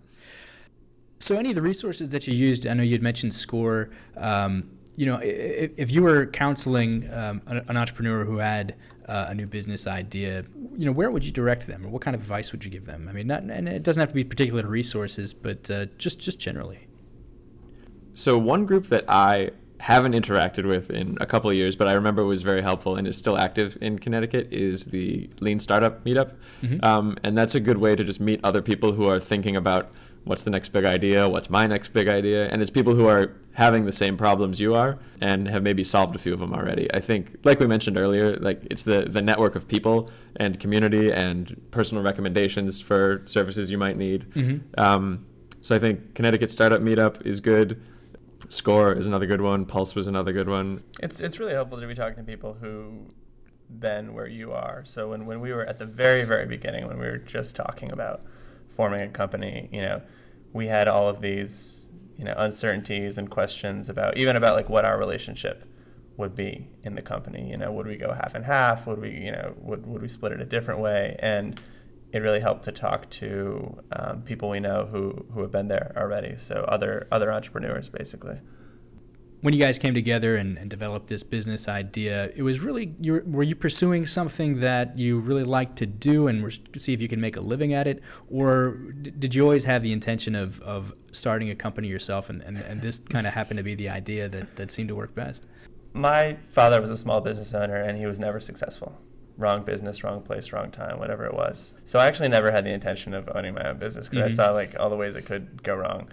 [1.22, 3.90] So, any of the resources that you used, I know you'd mentioned SCORE.
[4.16, 8.74] Um, you know, if, if you were counseling um, an, an entrepreneur who had
[9.10, 10.44] uh, a new business idea,
[10.76, 12.86] you know, where would you direct them, or what kind of advice would you give
[12.86, 13.08] them?
[13.08, 16.20] I mean, not, and it doesn't have to be particular to resources, but uh, just
[16.20, 16.86] just generally.
[18.14, 21.92] So one group that I haven't interacted with in a couple of years, but I
[21.92, 26.34] remember was very helpful and is still active in Connecticut is the Lean Startup Meetup,
[26.82, 29.90] um, and that's a good way to just meet other people who are thinking about
[30.24, 33.32] what's the next big idea, what's my next big idea, and it's people who are
[33.52, 36.92] having the same problems you are and have maybe solved a few of them already.
[36.94, 41.10] I think, like we mentioned earlier, like it's the the network of people and community
[41.12, 44.26] and personal recommendations for services you might need.
[44.78, 45.26] Um,
[45.62, 47.82] so I think Connecticut Startup Meetup is good.
[48.48, 49.66] Score is another good one.
[49.66, 50.82] Pulse was another good one.
[51.00, 53.06] it's it's really helpful to be talking to people who
[53.68, 54.84] been where you are.
[54.84, 57.92] So when, when we were at the very very beginning, when we were just talking
[57.92, 58.22] about
[58.80, 60.00] forming a company, you know,
[60.54, 64.86] we had all of these you know uncertainties and questions about even about like what
[64.86, 65.64] our relationship
[66.16, 67.50] would be in the company.
[67.50, 68.86] You know, would we go half and half?
[68.86, 71.14] Would we you know would would we split it a different way?
[71.18, 71.60] And
[72.10, 75.92] it really helped to talk to um, people we know who, who have been there
[75.94, 76.38] already.
[76.38, 78.38] So other other entrepreneurs basically.
[79.42, 83.12] When you guys came together and, and developed this business idea, it was really you
[83.14, 87.00] were, were you pursuing something that you really liked to do and were, see if
[87.00, 90.34] you can make a living at it, or d- did you always have the intention
[90.34, 93.74] of, of starting a company yourself and, and, and this kind of happened to be
[93.74, 95.46] the idea that, that seemed to work best?
[95.94, 99.00] My father was a small business owner and he was never successful.
[99.38, 101.72] Wrong business, wrong place, wrong time, whatever it was.
[101.86, 104.32] So I actually never had the intention of owning my own business because Mhm.
[104.32, 106.10] I saw like all the ways it could go wrong.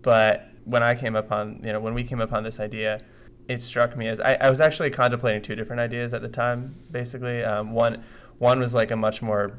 [0.00, 3.02] But when I came upon, you know, when we came upon this idea,
[3.48, 6.76] it struck me as I, I was actually contemplating two different ideas at the time.
[6.90, 8.02] Basically, um, one
[8.38, 9.58] one was like a much more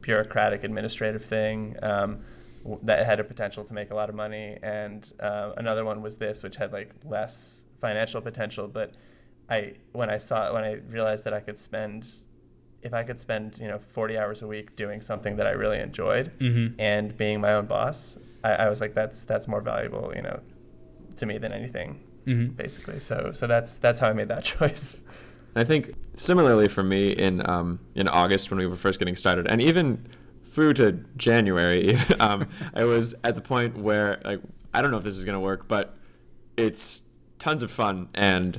[0.00, 2.20] bureaucratic administrative thing um,
[2.82, 6.16] that had a potential to make a lot of money, and uh, another one was
[6.16, 8.94] this, which had like less financial potential, but
[9.48, 12.06] I when I saw when I realized that I could spend
[12.86, 15.78] if I could spend you know 40 hours a week doing something that I really
[15.78, 16.80] enjoyed Mm-hmm.
[16.80, 20.40] and being my own boss, I, I was like that's that's more valuable you know
[21.18, 22.54] to me than anything Mm-hmm.
[22.54, 22.98] basically.
[23.00, 24.96] So so that's that's how I made that choice.
[25.54, 29.46] I think similarly for me in um, in August when we were first getting started,
[29.46, 30.04] and even
[30.44, 34.40] through to January, um, I was at the point where like
[34.74, 35.94] I don't know if this is gonna work, but
[36.56, 37.02] it's
[37.38, 38.58] tons of fun and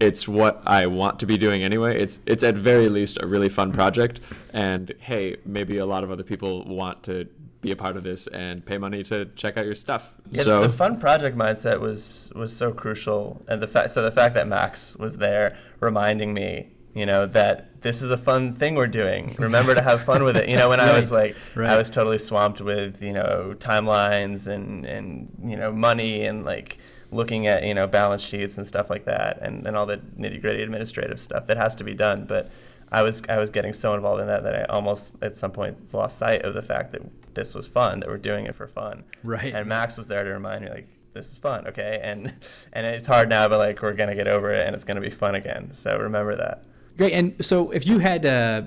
[0.00, 2.00] it's what I want to be doing anyway.
[2.00, 4.20] It's it's at very least a really fun project,
[4.52, 7.28] and hey, maybe a lot of other people want to
[7.60, 10.10] be a part of this and pay money to check out your stuff.
[10.30, 14.12] Yeah, so the fun project mindset was was so crucial, and the fact so the
[14.12, 18.74] fact that Max was there reminding me, you know, that this is a fun thing
[18.74, 19.34] we're doing.
[19.38, 20.48] Remember to have fun with it.
[20.48, 21.70] You know, when I was like, right.
[21.70, 26.78] I was totally swamped with you know timelines and and you know money and like
[27.10, 30.40] looking at you know balance sheets and stuff like that, and and all the nitty
[30.40, 32.50] gritty administrative stuff that has to be done, but.
[32.90, 35.92] I was I was getting so involved in that that I almost at some point
[35.92, 37.02] lost sight of the fact that
[37.34, 39.52] this was fun that we're doing it for fun Right.
[39.54, 42.00] and Max was there to remind me like this is fun, okay?
[42.02, 42.32] And
[42.72, 45.10] and it's hard now, but like we're gonna get over it, and it's gonna be
[45.10, 45.74] fun again.
[45.74, 46.64] So remember that.
[46.96, 47.12] Great.
[47.12, 48.62] And so, if you had uh,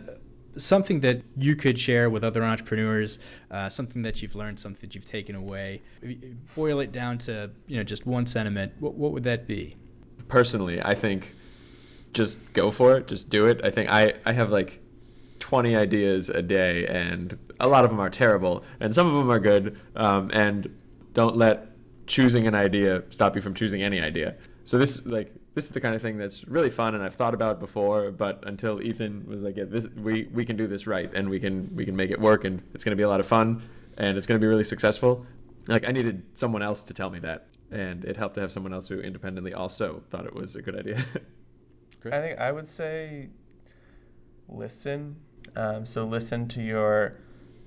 [0.57, 4.95] something that you could share with other entrepreneurs, uh, something that you've learned, something that
[4.95, 5.81] you've taken away,
[6.55, 9.75] boil it down to you know just one sentiment, what, what would that be?
[10.31, 11.35] personally, I think
[12.13, 13.61] just go for it, just do it.
[13.63, 14.81] I think I, I have like
[15.39, 19.29] 20 ideas a day, and a lot of them are terrible, and some of them
[19.29, 19.79] are good.
[19.95, 20.73] Um, and
[21.13, 21.67] don't let
[22.07, 24.35] choosing an idea stop you from choosing any idea.
[24.63, 27.33] So this like this is the kind of thing that's really fun, and I've thought
[27.33, 28.11] about before.
[28.11, 31.39] But until Ethan was like, yeah, "This we we can do this right, and we
[31.39, 33.61] can we can make it work, and it's going to be a lot of fun,
[33.97, 35.25] and it's going to be really successful."
[35.67, 38.73] Like I needed someone else to tell me that, and it helped to have someone
[38.73, 41.03] else who independently also thought it was a good idea.
[42.05, 43.29] I think I would say
[44.47, 45.17] listen.
[45.55, 47.17] Um, so listen to your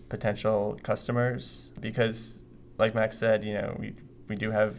[0.08, 2.42] potential customers because,
[2.78, 3.94] like Max said, you know we
[4.26, 4.76] we do have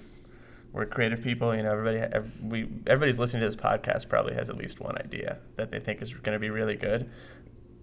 [0.76, 1.56] we're creative people.
[1.56, 4.98] You know everybody ev- we everybody's listening to this podcast probably has at least one
[4.98, 7.10] idea that they think is going to be really good.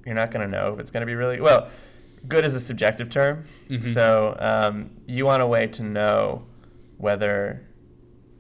[0.04, 1.68] You're not going to know if it's going to be really well.
[2.28, 3.84] Good is a subjective term, Mhm.
[3.84, 6.44] so um, you want a way to know
[6.98, 7.66] whether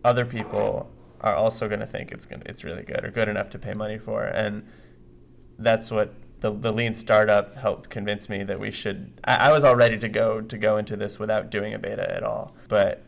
[0.04, 0.88] other people
[1.20, 3.74] are also going to think it's gonna, it's really good or good enough to pay
[3.74, 4.64] money for, and
[5.58, 9.12] that's what the, the lean startup helped convince me that we should.
[9.24, 12.08] I, I was all ready to go to go into this without doing a beta
[12.14, 13.02] at all, but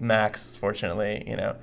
[0.00, 1.56] Max, fortunately, you know.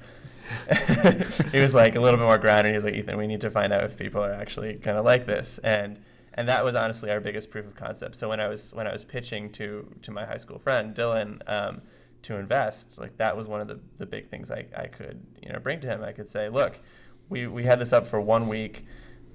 [1.52, 2.72] he was like a little bit more grounded.
[2.72, 5.26] He was like, Ethan, we need to find out if people are actually gonna like
[5.26, 6.00] this, and
[6.34, 8.16] and that was honestly our biggest proof of concept.
[8.16, 11.42] So when I was when I was pitching to to my high school friend Dylan
[11.48, 11.82] um,
[12.22, 15.52] to invest, like that was one of the, the big things I, I could you
[15.52, 16.04] know bring to him.
[16.04, 16.80] I could say, look,
[17.28, 18.86] we we had this up for one week,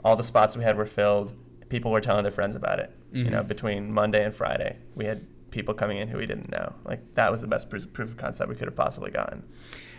[0.03, 1.33] all the spots we had were filled.
[1.69, 2.91] People were telling their friends about it.
[3.13, 3.49] You know, Mhm.
[3.49, 6.73] between Monday and Friday, we had people coming in who we didn't know.
[6.85, 9.45] Like that was the best proof, proof of concept we could have possibly gotten.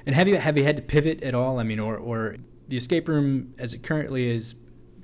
[0.06, 1.60] And have you have you had to pivot at all?
[1.60, 2.36] I mean, or or
[2.68, 4.56] the escape room as it currently is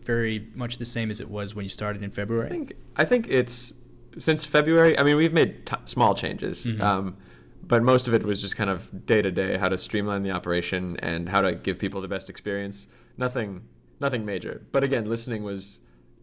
[0.04, 2.48] very much the same as it was when you started in February.
[2.48, 2.68] I February.
[2.68, 3.74] think I think it's
[4.18, 4.98] since February.
[5.00, 6.82] I mean, we've made t- small changes, Mhm.
[6.82, 7.18] um,
[7.66, 10.32] but most of it was just kind of day to day, how to streamline the
[10.32, 12.88] operation and how to give people the best experience.
[13.18, 13.62] Nothing,
[14.02, 14.64] nothing major.
[14.72, 15.80] But again, listening was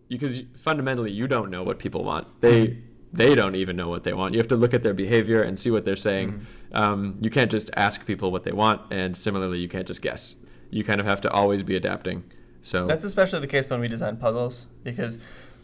[0.09, 2.27] because fundamentally you don't know what people want.
[2.41, 2.79] They
[3.17, 4.35] they don't even know what they want.
[4.35, 6.47] You have to look at their behavior and see what they're saying.
[6.73, 10.35] Um, you can't just ask people what they want, and similarly, you can't just guess.
[10.71, 12.25] You kind of have to always be adapting.
[12.63, 15.19] So That's especially the case when we design puzzles because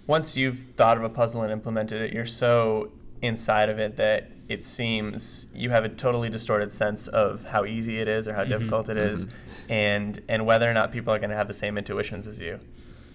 [0.07, 4.31] once you've thought of a puzzle and implemented it, you're so inside of it that
[4.49, 8.45] it seems you have a totally distorted sense of how easy it is or how
[8.45, 9.31] Mhm, difficult it is, mhm.
[9.69, 12.59] and and whether or not people are going to have the same intuitions as you.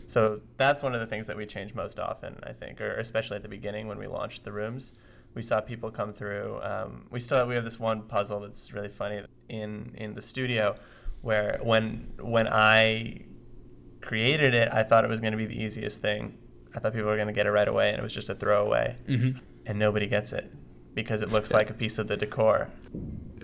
[0.08, 3.36] So that's one of the things that we change most often, I think, or especially
[3.36, 4.94] at the beginning when we launched the rooms.
[5.36, 6.60] We saw people come through.
[6.64, 10.76] Um, we still we have this one puzzle that's really funny in in the studio,
[11.22, 13.26] where when when I
[14.02, 16.38] created it, I thought it was going to be the easiest thing.
[16.74, 18.36] I thought people were going to get it right away, and it was just a
[18.36, 19.40] throwaway, Mm-hmm.
[19.66, 20.52] and nobody gets it
[20.94, 22.70] because it looks like a piece of the decor.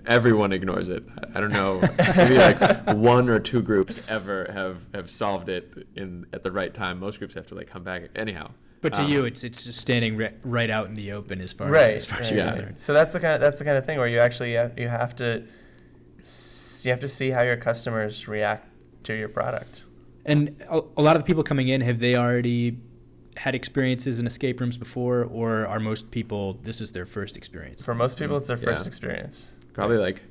[0.06, 1.04] Everyone ignores it.
[1.18, 1.80] I- I don't know.
[2.16, 6.72] Maybe like one or two groups ever have, have solved it in at the right
[6.72, 7.00] time.
[7.00, 8.02] Most groups have to like come back.
[8.14, 8.50] Anyhow.
[8.82, 11.52] But to um, you, it's it's just standing ri- right out in the open as
[11.54, 12.46] far right, as, as far as you're Yeah.
[12.52, 12.74] concerned.
[12.80, 14.88] So that's the kind of that's the kind of thing where you actually have, you
[14.88, 15.44] have to
[16.82, 18.68] you have to see how your customers react
[19.04, 19.84] to your product.
[20.26, 22.78] And a, a lot of the people coming in, have they already
[23.36, 27.82] had experiences in escape rooms before, or are most people this is their first experience?
[27.82, 28.64] For most people, it's their Yeah.
[28.64, 29.50] first experience.
[29.74, 30.22] Probably like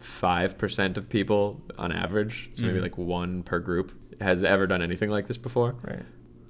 [0.00, 2.82] five percent of people on average, so maybe Mhm.
[2.82, 6.02] like one per group, has ever done anything like this before, Right.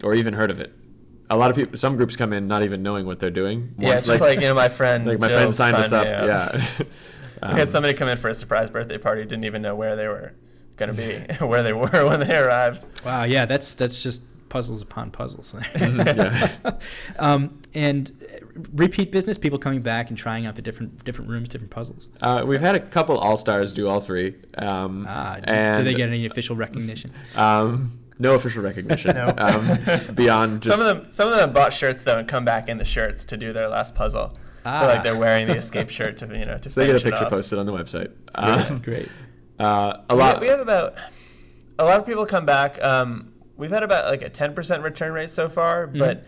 [0.03, 0.73] or even heard of it.
[1.31, 3.75] A lot of people, some groups come in not even knowing what they're doing.
[3.79, 5.07] Yeah, One- it's just like, you know, my friend.
[5.07, 6.05] like my Jill friend signed us up.
[6.05, 6.65] me Yeah.
[7.43, 9.95] We had Um, somebody come in for a surprise birthday party, didn't even know where
[9.95, 10.33] they were
[10.77, 12.85] going to be, where they were when they arrived.
[13.05, 15.53] Wow, yeah, that's that's just puzzles upon puzzles.
[15.75, 16.73] Mhm, yeah.
[17.19, 18.11] um, and
[18.73, 22.09] repeat business, people coming back and trying out the different different rooms, different puzzles.
[22.21, 24.35] Uh, we've had a couple all stars do all three.
[24.57, 27.11] Um, Ah, and did they get any official recognition?
[27.37, 29.15] Um, no official recognition.
[29.15, 29.33] No.
[29.39, 32.69] Um, beyond just some of them, some of them bought shirts though and come back
[32.69, 34.37] in the shirts to do their last puzzle.
[34.65, 34.81] Ah.
[34.81, 34.89] So Ah.
[34.89, 37.27] like they're wearing the escape shirt to you know to so they get a picture
[37.29, 38.11] posted on the website.
[38.35, 39.09] Um, Great.
[39.61, 40.41] uh, a We- lot.
[40.41, 40.95] We, have about
[41.79, 42.83] a lot of people come back.
[42.83, 45.99] Um, we've had about like a ten percent return rate so far, Mm-hmm.
[46.01, 46.25] but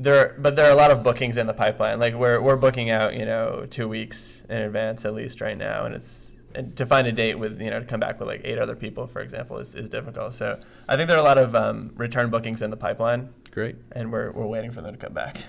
[0.00, 2.00] there but there are a lot of bookings in the pipeline.
[2.00, 5.84] Like we're we're booking out you know two weeks in advance at least right now,
[5.84, 8.40] and it's and to find a date with you know to come back with like
[8.44, 10.34] eight other people for example is, is difficult.
[10.34, 13.76] So I think there are a lot of um, return bookings in the pipeline, Great.
[13.92, 15.42] and we're we're waiting for them to come back.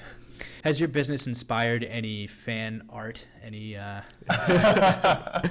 [0.63, 3.25] Has your business inspired any fan art?
[3.43, 3.77] Any?
[4.29, 5.47] Uh,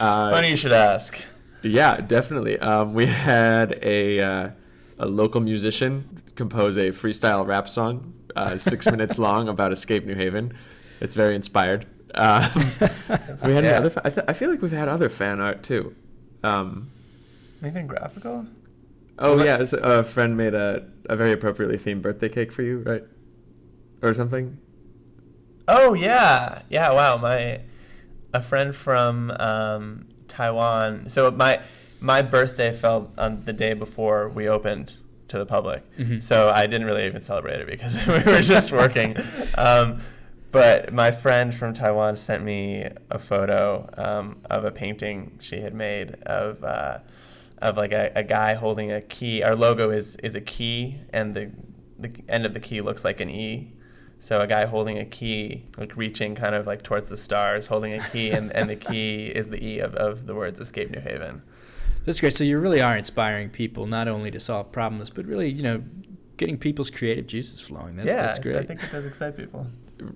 [0.00, 1.18] uh, Funny you should ask.
[1.62, 2.58] Yeah, definitely.
[2.58, 4.50] Um, we had a uh,
[4.98, 10.14] a local musician compose a freestyle rap song, uh, six minutes long, about Escape New
[10.14, 10.52] Haven.
[11.00, 11.86] It's very inspired.
[12.14, 12.48] Uh,
[13.44, 13.78] we had Yeah.
[13.78, 13.90] other.
[13.90, 15.94] Fa- I, th- I feel like we've had other fan art too.
[16.42, 16.90] Um,
[17.62, 18.46] Anything graphical?
[19.18, 22.78] oh Well, yeah, a friend made a, a very appropriately themed birthday cake for you,
[22.86, 23.02] right?
[24.02, 24.58] Or something.
[25.66, 26.92] Oh yeah, yeah.
[26.92, 27.60] Wow, my
[28.32, 31.08] a friend from um, Taiwan.
[31.08, 31.60] So my
[32.00, 34.96] my birthday fell on the day before we opened
[35.28, 35.82] to the public.
[35.98, 36.22] Mhm.
[36.22, 39.16] So I didn't really even celebrate it because we were just working.
[39.56, 40.00] Um,
[40.50, 45.74] but my friend from Taiwan sent me a photo um, of a painting she had
[45.74, 46.98] made of uh,
[47.60, 49.42] of like a, a guy holding a key.
[49.42, 51.50] Our logo is is a key, and the
[51.98, 53.72] the end of the key looks like an E.
[54.20, 57.92] So a guy holding a key, like reaching kind of like towards the stars, holding
[57.94, 61.00] a key, and, and the key is the E of, of the words Escape New
[61.00, 61.42] Haven.
[62.08, 62.32] That's great.
[62.34, 65.82] So you really are inspiring people not only to solve problems, but really, you know,
[66.36, 67.96] getting people's creative juices flowing.
[67.96, 68.56] That's, yeah, that's great.
[68.56, 69.66] I think it does excite people.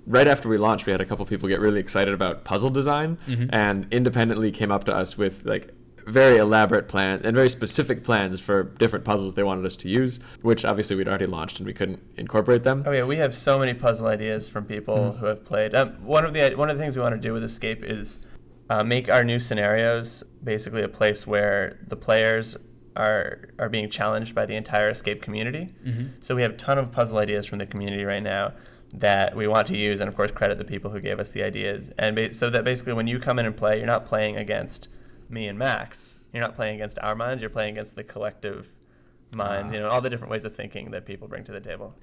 [0.06, 3.18] right after we launched, we had a couple people get really excited about puzzle design
[3.28, 3.50] Mhm.
[3.52, 5.72] and independently came up to us with like
[6.06, 10.20] very elaborate plans and very specific plans for different puzzles they wanted us to use,
[10.42, 12.84] which obviously we'd already launched and we couldn't incorporate them.
[12.86, 15.18] Oh yeah, we have so many puzzle ideas from people Mhm.
[15.18, 15.74] who have played.
[15.74, 18.20] Um, one of the one of the things we want to do with Escape is
[18.72, 22.56] uh, make our new scenarios basically a place where the players
[22.96, 25.64] are are being challenged by the entire Escape community.
[25.86, 26.04] Mhm.
[26.20, 28.52] So we have a ton of puzzle ideas from the community right now
[28.94, 31.42] that we want to use, and of course credit the people who gave us the
[31.42, 31.90] ideas.
[31.98, 34.88] And ba- so that basically, when you come in and play, you're not playing against
[35.28, 36.16] me and Max.
[36.32, 37.40] You're not playing against our minds.
[37.42, 38.68] You're playing against the collective
[39.36, 39.68] minds.
[39.70, 39.74] Ah.
[39.74, 41.94] You know, all the different ways of thinking that people bring to the table.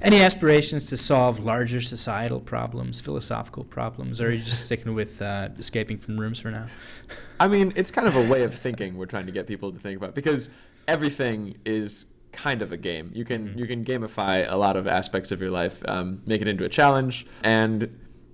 [0.00, 5.22] Any aspirations to solve larger societal problems, philosophical problems, or are you just sticking with
[5.22, 6.66] uh, escaping from rooms for now?
[7.38, 9.78] I mean, it's kind of a way of thinking we're trying to get people to
[9.78, 10.50] think about because
[10.88, 13.10] everything is kind of a game.
[13.14, 13.58] You can Mhm.
[13.58, 16.68] you can gamify a lot of aspects of your life, um, make it into a
[16.68, 17.88] challenge, and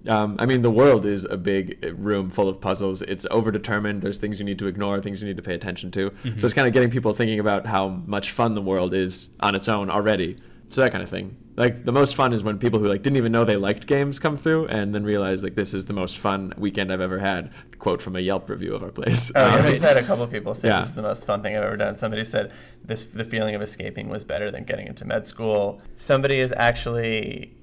[0.06, 3.02] um, I mean the world is a big uh, room full of puzzles.
[3.02, 4.00] It's overdetermined.
[4.00, 6.12] There's things you need to ignore, things you need to pay attention to.
[6.36, 9.54] So it's kind of getting people thinking about how much fun the world is on
[9.56, 10.38] its own already.
[10.70, 11.36] So that kind of thing.
[11.56, 14.18] Like the most fun is when people who like didn't even know they liked games
[14.18, 17.50] come through and then realize like this is the most fun weekend I've ever had.
[17.78, 19.32] Quote from a Yelp review of our place.
[19.34, 20.80] Oh, yeah, Um, we've had a couple of people say Yeah.
[20.80, 21.96] this is the most fun thing I've ever done.
[21.96, 22.52] Somebody said
[22.84, 25.80] this the feeling of escaping was better than getting into med school.
[25.96, 27.56] Somebody is actually,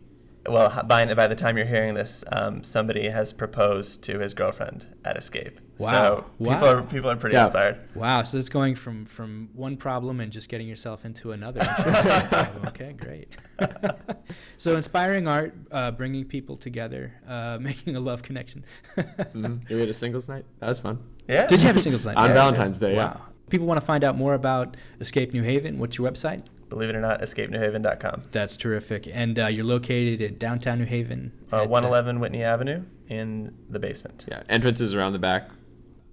[0.47, 4.85] well, by by the time you're hearing this, um, somebody has proposed to his girlfriend
[5.03, 5.59] at Escape.
[5.77, 5.91] Wow.
[5.91, 7.45] So people are people are pretty Yeah.
[7.45, 7.79] inspired.
[7.95, 11.61] Wow, so it's going from from one problem and just getting yourself into another.
[12.67, 13.29] okay, great.
[14.57, 18.63] so inspiring art, uh, bringing people together, uh, making a love connection.
[18.97, 19.67] mhm.
[19.69, 20.45] We had a singles night.
[20.59, 20.99] That was fun.
[21.27, 21.47] Yeah.
[21.47, 22.17] Did you have a singles night?
[22.17, 22.33] On Yeah.
[22.33, 23.05] Valentine's Day, yeah.
[23.15, 23.21] Wow.
[23.49, 25.77] People want to find out more about Escape New Haven.
[25.77, 26.43] What's your website?
[26.69, 28.23] Believe it or not, escapenewhaven.com.
[28.31, 29.07] That's terrific.
[29.11, 31.31] And uh, you're located at downtown New Haven.
[31.53, 34.25] Uh, at, 111 Whitney Avenue in the basement.
[34.27, 34.41] Yeah.
[34.49, 35.49] Entrances around the back.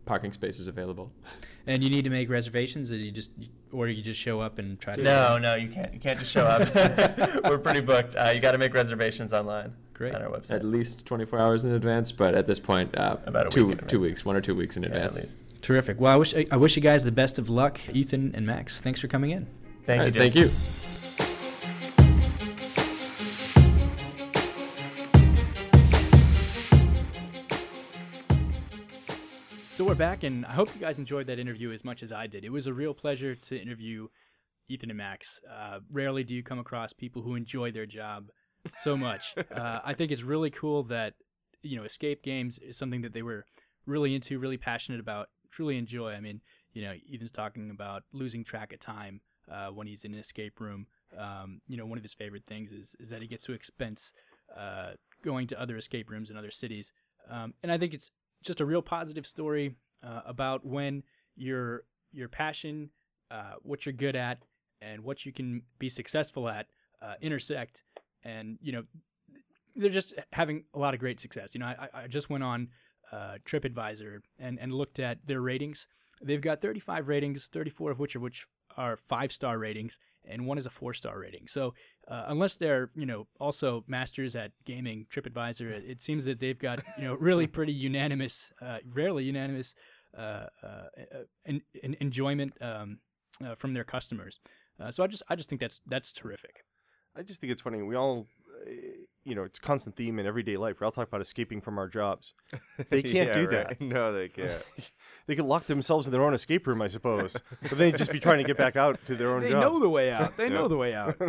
[0.05, 1.11] Parking spaces available.
[1.67, 3.31] and you need to make reservations, or you just,
[3.71, 5.03] or you just show up and try to.
[5.03, 5.95] No, no, you can't.
[5.95, 6.75] You can't just show up.
[7.45, 8.17] We're pretty booked.
[8.17, 10.15] Uh, you got to make reservations online Great.
[10.15, 10.57] on our website.
[10.57, 13.87] At least 24 hours in advance, but at this point, uh, About a two week
[13.87, 15.23] two weeks, one or two weeks in Yeah, at advance.
[15.23, 15.39] least.
[15.63, 16.01] Terrific.
[16.01, 18.81] Well, I wish I, I wish you guys the best of luck, Ethan and Max.
[18.81, 19.47] Thanks for coming in.
[19.85, 20.13] Thank All you.
[20.13, 20.49] right, thank you.
[29.73, 32.29] So we're back, and I hope you guys enjoyed that interview as much as I
[32.29, 32.45] did.
[32.45, 34.07] It was a real pleasure to interview
[34.69, 35.41] Ethan and Max.
[35.51, 38.29] Uh, rarely do you come across people who enjoy their job
[38.77, 39.35] so much.
[39.55, 41.15] uh, I think it's really cool that
[41.63, 43.45] you know escape games is something that they were
[43.87, 46.13] really into, really passionate about, truly enjoy.
[46.13, 46.41] I mean,
[46.73, 49.21] you know, Ethan's talking about losing track of time
[49.51, 50.87] uh, when he's in an escape room.
[51.19, 54.13] Um, you know, one of his favorite things is is that he gets to expense
[54.57, 56.93] uh, going to other escape rooms in other cities.
[57.31, 58.11] Um, and I think it's
[58.43, 61.03] just a real positive story uh, about when
[61.37, 62.91] your your passion,
[63.31, 64.39] uh, what you're good at,
[64.81, 66.67] and what you can be successful at
[67.01, 67.83] uh, intersect.
[68.25, 68.83] And you know,
[69.77, 71.55] they're just having a lot of great success.
[71.55, 72.69] You know, I, I just went on
[73.13, 75.87] uh, TripAdvisor and and looked at their ratings.
[76.25, 80.59] They've got 35 ratings, 34 of which are which are five star ratings, and one
[80.59, 81.47] is a four star rating.
[81.49, 81.75] So
[82.09, 86.59] uh, unless they're you know also masters at gaming, TripAdvisor, it, it seems that they've
[86.59, 89.75] got you know really pretty unanimous, uh, rarely unanimous
[90.17, 90.85] uh, uh,
[91.47, 92.99] en- en- enjoyment um,
[93.45, 94.41] uh, from their customers.
[94.81, 96.65] Uh, so I just I just think that's that's terrific.
[97.17, 97.83] I just think it's funny.
[97.83, 98.27] We all,
[98.67, 98.71] uh,
[99.25, 100.81] you know, it's a constant theme in everyday life.
[100.81, 102.33] We all talk about escaping from our jobs.
[102.91, 103.69] They can't Yeah, do right.
[103.69, 103.81] that.
[103.81, 104.63] No, they can't.
[105.27, 107.37] they could lock themselves in their own escape room, I suppose.
[107.63, 109.61] but they'd just be trying to get back out to their own They job.
[109.63, 110.37] know the way out.
[110.37, 110.55] They Yeah.
[110.55, 111.21] know the way out.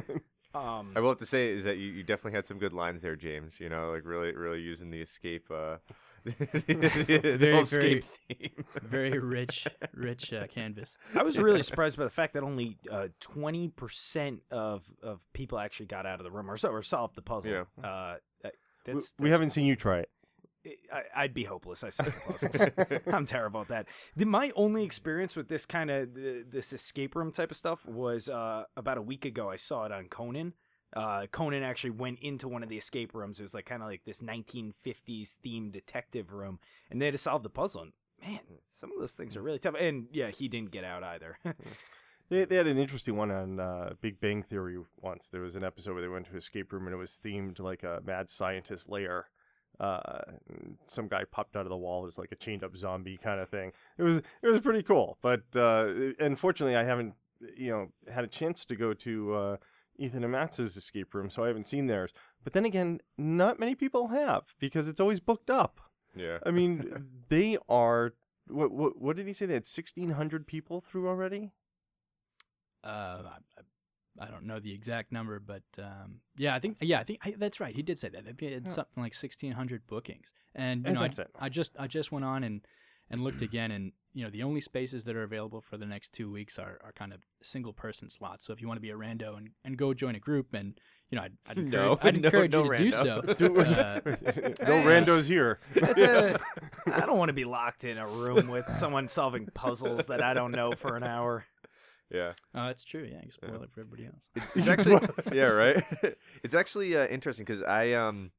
[0.55, 3.01] Um, I will have to say is that you, you definitely had some good lines
[3.01, 3.59] there, James.
[3.59, 5.49] You know, like really, really using the escape.
[5.51, 5.77] Uh,
[6.25, 8.65] it's very, escape theme.
[8.83, 10.97] Very rich, rich uh, canvas.
[11.15, 15.59] I was really surprised by the fact that only uh, twenty percent of of people
[15.59, 17.51] actually got out of the room or, so, or solved the puzzle.
[17.51, 17.63] Yeah.
[17.83, 18.53] Uh, that-
[18.85, 20.09] We, that's, we haven't seen you try it.
[20.93, 21.83] I, I'd be hopeless.
[21.83, 23.01] I suck at puzzles.
[23.13, 23.87] I'm terrible at that.
[24.15, 28.29] The, my only experience with this kind of this escape room type of stuff was
[28.29, 29.49] uh, about a week ago.
[29.49, 30.53] I saw it on Conan.
[30.95, 33.39] Uh, Conan actually went into one of the escape rooms.
[33.39, 36.59] It was like kind of like this 1950s themed detective room,
[36.91, 37.81] and they had to solve the puzzle.
[37.81, 37.91] And
[38.21, 38.39] man,
[38.69, 39.75] some of those things are really tough.
[39.79, 41.37] And yeah, he didn't get out either.
[42.29, 45.27] They, they had an interesting one on uh, Big Bang Theory once.
[45.31, 47.59] There was an episode where they went to an escape room and it was themed
[47.59, 49.27] like a mad scientist lair.
[49.79, 50.21] Uh,
[50.85, 53.49] some guy popped out of the wall as like a chained up zombie kind of
[53.49, 53.71] thing.
[53.97, 57.13] It was it was pretty cool, but uh, unfortunately, I haven't
[57.57, 59.57] you know had a chance to go to uh,
[59.97, 62.11] Ethan and Max's escape room, so I haven't seen theirs.
[62.43, 65.79] But then again, not many people have because it's always booked up.
[66.15, 66.39] yeah.
[66.45, 68.13] I mean, they are.
[68.47, 69.45] What, what what did he say?
[69.45, 71.51] They had sixteen hundred people through already.
[72.83, 73.21] Uh,
[74.19, 77.19] I, I don't know the exact number, but um, yeah, I think yeah, I think
[77.23, 77.73] I, that's right.
[77.75, 78.25] He did say that.
[78.27, 78.73] I They had Yeah.
[78.73, 81.29] something like sixteen hundred bookings, and you And know, I, that's it.
[81.39, 82.61] I just I just went on and
[83.09, 86.13] and looked again, and you know, the only spaces that are available for the next
[86.13, 88.45] two weeks are, are kind of single person slots.
[88.45, 90.79] So if you want to be a rando and, and go join a group, and
[91.09, 93.21] you know, I'd, I'd encourage, No, I'd encourage no you to do so.
[93.37, 95.59] Do- Uh, no randos here.
[95.75, 96.39] That's a,
[96.87, 100.33] I don't want to be locked in a room with someone solving puzzles that I
[100.33, 101.45] don't know for an hour.
[102.11, 102.33] Yeah.
[102.53, 103.03] oh, that's true.
[103.09, 104.29] Yeah, you can spoil it for everybody else.
[104.55, 104.99] It's actually
[105.35, 105.83] yeah, right.
[106.43, 108.29] it's actually uh, interesting because I um,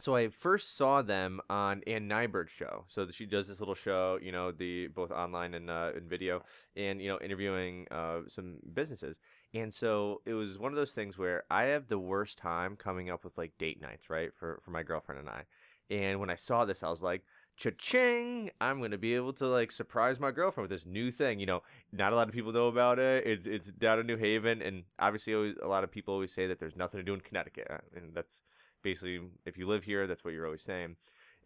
[0.00, 2.84] so I first saw them on Ann Nyberg's show.
[2.88, 6.42] So she does this little show, you know, the both online and uh, in video,
[6.76, 9.18] and you know, interviewing uh, some businesses.
[9.54, 13.08] And so it was one of those things where I have the worst time coming
[13.08, 15.44] up with like date nights, right, for for my girlfriend and I.
[15.90, 17.22] And when I saw this, I was like,
[17.56, 18.50] cha-ching!
[18.60, 21.38] I'm gonna be able to like surprise my girlfriend with this new thing.
[21.38, 23.26] You know, not a lot of people know about it.
[23.26, 26.48] It's it's down in New Haven, and obviously, always, a lot of people always say
[26.48, 28.42] that there's nothing to do in Connecticut, uh, and that's
[28.84, 30.94] basically if you live here, that's what you're always saying.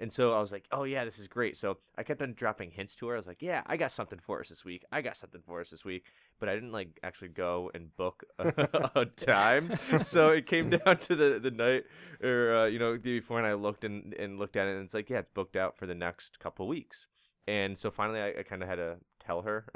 [0.00, 1.56] And so I was like, oh yeah, this is great.
[1.56, 3.14] So I kept on dropping hints to her.
[3.14, 4.84] I was like, yeah, I got something for us this week.
[4.92, 6.04] I got something for us this week.
[6.38, 9.72] But I didn't like actually go and book a, a time.
[10.02, 11.84] So it came down to the, the night
[12.22, 14.76] or uh, you know the day before, and I looked and, and looked at it,
[14.76, 17.06] and it's like, yeah, it's booked out for the next couple weeks.
[17.48, 19.66] And so finally, I, I kind of had to tell her.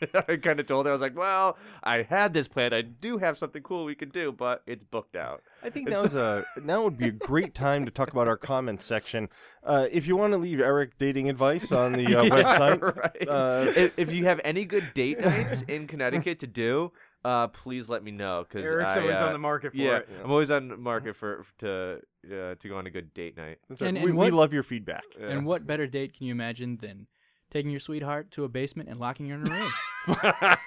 [0.28, 2.72] I kind of told her I was like, well, I had this plan.
[2.72, 5.42] I do have something cool we could do, but it's booked out.
[5.62, 8.84] I think now's a now would be a great time to talk about our comments
[8.84, 9.28] section.
[9.62, 13.28] Uh, if you want to leave Eric dating advice on the uh, Yeah, website, right.
[13.28, 16.92] uh, if, if you have any good date nights in Connecticut to do,
[17.24, 18.46] uh, please let me know.
[18.50, 20.08] Cause Eric's I, always uh, on the market for Yeah, it.
[20.24, 23.58] I'm always on the market for to uh, to go on a good date night.
[23.68, 23.88] that's right.
[23.88, 25.04] And- we, and we what- love your feedback.
[25.20, 25.28] Yeah.
[25.28, 27.06] And what better date can you imagine than
[27.50, 29.72] taking your sweetheart to a basement and locking her in a room?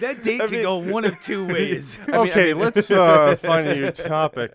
[0.00, 1.98] That date I could mean- go one of two ways.
[2.02, 4.52] I mean- I okay, mean- let's uh, find a new topic.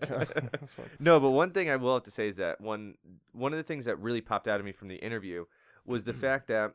[0.98, 2.94] No, but one thing I will have to say is that one
[3.32, 5.44] one of the things that really popped out of me from the interview
[5.84, 6.72] was the fact that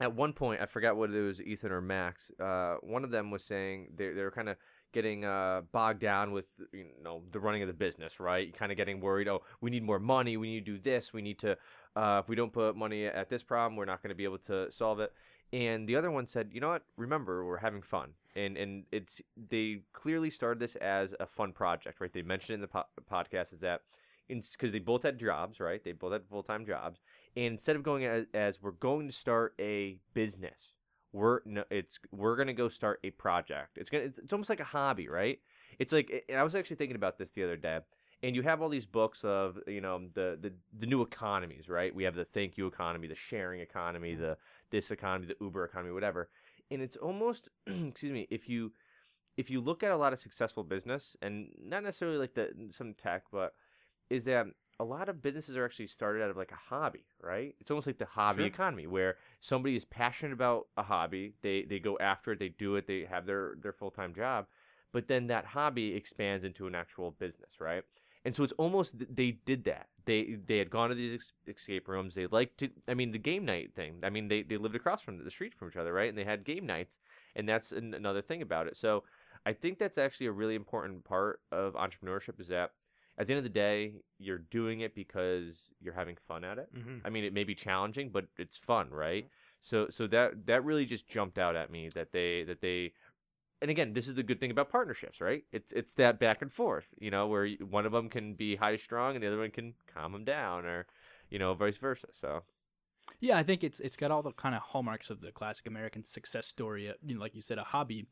[0.00, 2.30] at one point I forgot whether it was Ethan or Max.
[2.40, 4.56] Uh, one of them was saying they they were kind of
[4.92, 8.56] getting uh, bogged down with you know the running of the business, right?
[8.56, 9.28] Kind of getting worried.
[9.28, 10.36] Oh, we need more money.
[10.36, 11.12] We need to do this.
[11.12, 11.56] We need to
[11.96, 14.38] Uh, if we don't put money at this problem, we're not going to be able
[14.38, 15.12] to solve it.
[15.52, 16.84] And the other one said, you know what?
[16.96, 22.00] Remember, we're having fun, and and it's they clearly started this as a fun project,
[22.00, 22.12] right?
[22.12, 23.82] They mentioned in the po- podcast is that
[24.28, 25.82] because they both had jobs, right?
[25.82, 27.00] They both had full time jobs,
[27.34, 30.74] and instead of going as, as we're going to start a business,
[31.12, 33.76] we're no, it's we're gonna go start a project.
[33.76, 35.40] It's gonna it's, it's almost like a hobby, right?
[35.78, 37.80] It's like and I was actually thinking about this the other day,
[38.22, 41.94] and you have all these books of you know the the the new economies, right?
[41.94, 44.36] We have the thank you economy, the sharing economy, the
[44.70, 46.28] this economy, the Uber economy, whatever.
[46.70, 48.72] And it's almost excuse me, if you
[49.36, 52.94] if you look at a lot of successful business and not necessarily like the some
[52.94, 53.54] tech, but
[54.10, 54.46] is that
[54.78, 57.54] a lot of businesses are actually started out of like a hobby, right?
[57.60, 58.46] It's almost like the hobby Sure.
[58.46, 62.76] economy where somebody is passionate about a hobby, they they go after it, they do
[62.76, 64.46] it, they have their their full-time job,
[64.92, 67.84] but then that hobby expands into an actual business, right?
[68.24, 69.88] And so it's almost they did that.
[70.04, 72.14] They they had gone to these escape rooms.
[72.14, 72.68] They liked to.
[72.86, 74.00] I mean, the game night thing.
[74.02, 76.08] I mean, they they lived across from the street from each other, right?
[76.08, 76.98] And they had game nights,
[77.34, 78.76] and that's an, another thing about it.
[78.76, 79.04] So
[79.46, 82.72] I think that's actually a really important part of entrepreneurship is that
[83.16, 86.74] at the end of the day, you're doing it because you're having fun at it.
[86.74, 87.06] Mm-hmm.
[87.06, 89.28] I mean, it may be challenging, but it's fun, right?
[89.60, 92.92] So so that that really just jumped out at me that they that they
[93.60, 95.44] and again, this is the good thing about partnerships, right?
[95.52, 98.76] It's it's that back and forth, you know, where one of them can be high
[98.76, 100.86] strong and the other one can calm them down, or
[101.30, 102.08] you know, vice versa.
[102.12, 102.42] So
[103.20, 106.02] Yeah, I think it's it's got all the kind of hallmarks of the classic American
[106.02, 106.88] success story.
[106.88, 108.06] uh, You know, like you said, a hobby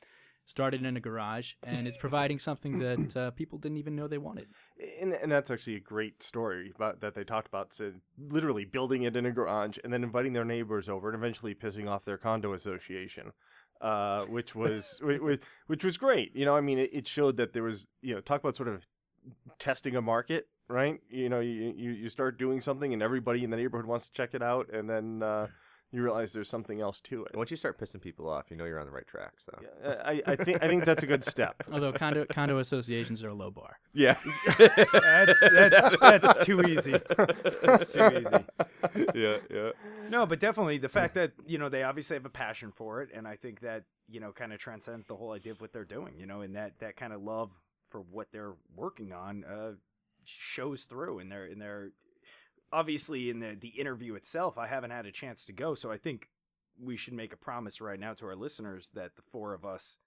[0.44, 4.18] started in a garage, and it's providing something that uh, people didn't even know they
[4.18, 4.48] wanted.
[5.00, 7.74] And, and that's actually a great story about that they talked about.
[7.74, 11.54] So literally building it in a garage and then inviting their neighbors over and eventually
[11.54, 13.32] pissing off their condo association,
[13.80, 16.34] uh, which was which, which was great.
[16.34, 18.68] You know, I mean, it, it showed that there was you know talk about sort
[18.68, 18.86] of
[19.58, 21.00] testing a market, right?
[21.10, 24.12] You know, you you, you start doing something and everybody in the neighborhood wants to
[24.12, 25.46] check it out, and then uh,
[25.90, 27.36] you realize there's something else to it.
[27.36, 29.32] once you start pissing people off, you know you're on the right track.
[29.44, 31.56] So Yeah, I, I think I think that's a good step.
[31.72, 33.78] Although condo condo associations are a low bar.
[33.94, 34.16] Yeah.
[34.58, 37.00] That's that's that's too easy.
[37.62, 39.06] That's too easy.
[39.14, 39.70] yeah, yeah.
[40.10, 43.10] No, but definitely the fact that you know they obviously have a passion for it,
[43.14, 45.84] and I think that you know kind of transcends the whole idea of what they're
[45.84, 46.14] doing.
[46.18, 47.58] You know, and that that kind of love
[47.88, 49.72] for what they're working on uh,
[50.24, 51.92] shows through in their in their
[52.72, 54.58] obviously in the the interview itself.
[54.58, 56.28] I haven't had a chance to go, so I think
[56.80, 59.98] we should make a promise right now to our listeners that the four of us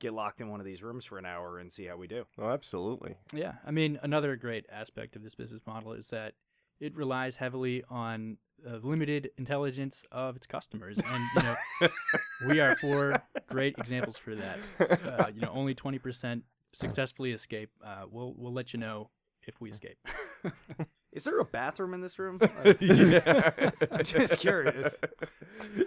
[0.00, 2.24] get locked in one of these rooms for an hour and see how we do.
[2.38, 3.16] Oh, absolutely.
[3.32, 6.34] Yeah, I mean, another great aspect of this business model is that
[6.80, 8.38] it relies heavily on
[8.68, 11.88] uh, limited intelligence of its customers, and you know,
[12.48, 13.14] we are four
[13.48, 14.58] great examples for that.
[14.80, 17.70] Uh, you know, only twenty percent successfully escape.
[17.84, 19.10] Uh, we'll we'll let you know
[19.46, 19.98] if we escape.
[21.14, 22.38] Is there a bathroom in this room?
[22.64, 22.76] I'm
[24.04, 25.00] just curious.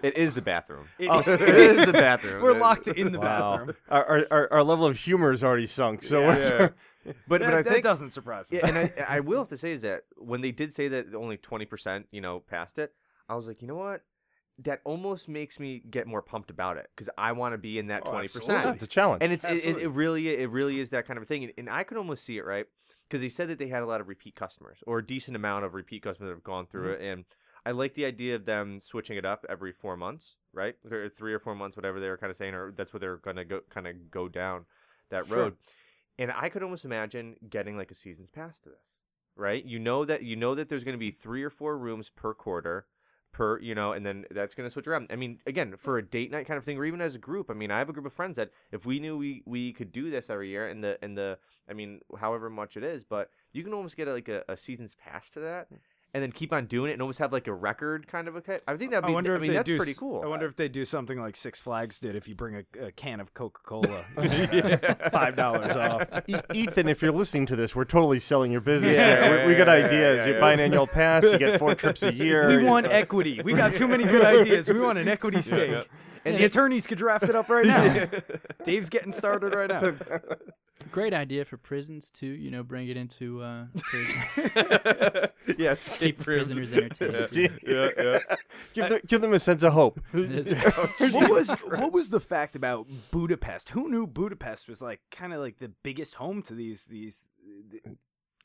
[0.02, 0.88] It is the bathroom.
[0.98, 2.42] It- Oh, it is the bathroom.
[2.42, 3.58] We're locked in the Wow.
[3.58, 3.76] bathroom.
[3.90, 6.04] Our, our, our, our level of humor is already sunk.
[6.04, 6.28] So Yeah.
[6.28, 6.70] we're-
[7.28, 8.58] But That, but I that think doesn't surprise me.
[8.60, 11.14] Yeah, and I, I will have to say is that when they did say that
[11.16, 12.94] only twenty percent, you know, passed it,
[13.30, 14.02] I was like, you know what,
[14.60, 17.88] that almost makes me get more pumped about it because I want to be in
[17.88, 18.54] that Oh, twenty absolutely.
[18.56, 18.76] Yeah, percent.
[18.76, 19.24] it's a challenge.
[19.24, 21.54] And it's it, it, it really it really is that kind of a thing, and,
[21.58, 22.66] and I could almost see it right
[23.08, 25.66] because they said that they had a lot of repeat customers or a decent amount
[25.66, 27.02] of repeat customers that have gone through Mm-hmm.
[27.02, 27.26] it, and
[27.66, 30.76] I like the idea of them switching it up every four months, right?
[30.90, 33.18] Or three or four months, whatever they were kind of saying, or that's what they're
[33.18, 34.66] gonna go kind of go down
[35.10, 35.38] that Sure.
[35.38, 35.58] road.
[36.20, 39.00] And I could almost imagine getting like a season's pass to this,
[39.36, 39.64] right?
[39.64, 42.34] You know that you know that there's going to be three or four rooms per
[42.34, 42.88] quarter,
[43.32, 45.08] per you know, and then that's going to switch around.
[45.12, 47.50] I mean, again, for a date night kind of thing, or even as a group.
[47.50, 49.92] I mean, I have a group of friends that if we knew we we could
[49.92, 51.38] do this every year, and the and the
[51.70, 54.58] I mean, however much it is, but you can almost get a, like a, a
[54.58, 55.68] season's pass to that.
[55.70, 55.76] Hmm.
[56.18, 58.42] And then keep on doing it, and almost have like a record kind of a.
[58.42, 59.14] ca- I think that'd I be.
[59.14, 59.78] wonder I if mean, they that's do.
[59.78, 60.24] pretty cool.
[60.24, 62.16] I wonder if they do something like Six Flags did.
[62.16, 64.04] If you bring a, a can of Coca Cola,
[65.12, 66.08] five dollars off.
[66.28, 69.42] E- Ethan, if you're listening to this, we're totally selling your business Yeah, here.
[69.46, 70.18] We, we got yeah, yeah, ideas.
[70.18, 70.40] yeah, you yeah.
[70.40, 72.48] buy an annual pass, you get four trips a year.
[72.48, 73.40] We want It's, equity.
[73.44, 74.68] We got too many good ideas.
[74.70, 75.88] We want an equity stake.
[76.26, 78.08] And the attorneys could draft it up right now.
[78.66, 79.94] Dave's getting started right now.
[80.92, 85.30] Great idea for prisons to you know bring it into uh, prison.
[85.58, 87.30] yes, keep prisoners entertained.
[87.32, 88.20] yeah, yeah.
[88.74, 90.00] give, them, give them a sense of hope.
[90.14, 93.70] What was what was the fact about Budapest?
[93.70, 97.30] Who knew Budapest was like kind of like the biggest home to these these?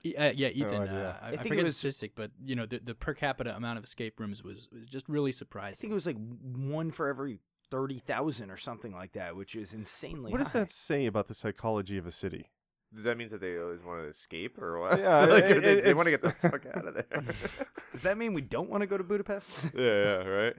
[0.05, 0.83] E- Uh, yeah, Ethan.
[0.83, 1.19] idea.
[1.23, 3.15] uh, I, I, think it forget was- the statistic, but you know the, the per
[3.15, 5.77] capita amount of escape rooms was, was just really surprising.
[5.77, 6.17] I think it was like
[6.57, 7.39] one for every
[7.73, 10.31] thirty thousand or something like that, which is insanely.
[10.31, 10.61] What does high.
[10.61, 12.47] that say about the psychology of a city?
[12.95, 14.99] Does that mean that they always want to escape or what?
[15.01, 17.07] Yeah, like, it- they, it- want to get the fuck out of there.
[17.93, 19.65] Does that mean we don't want to go to Budapest?
[19.75, 20.55] yeah, yeah, right.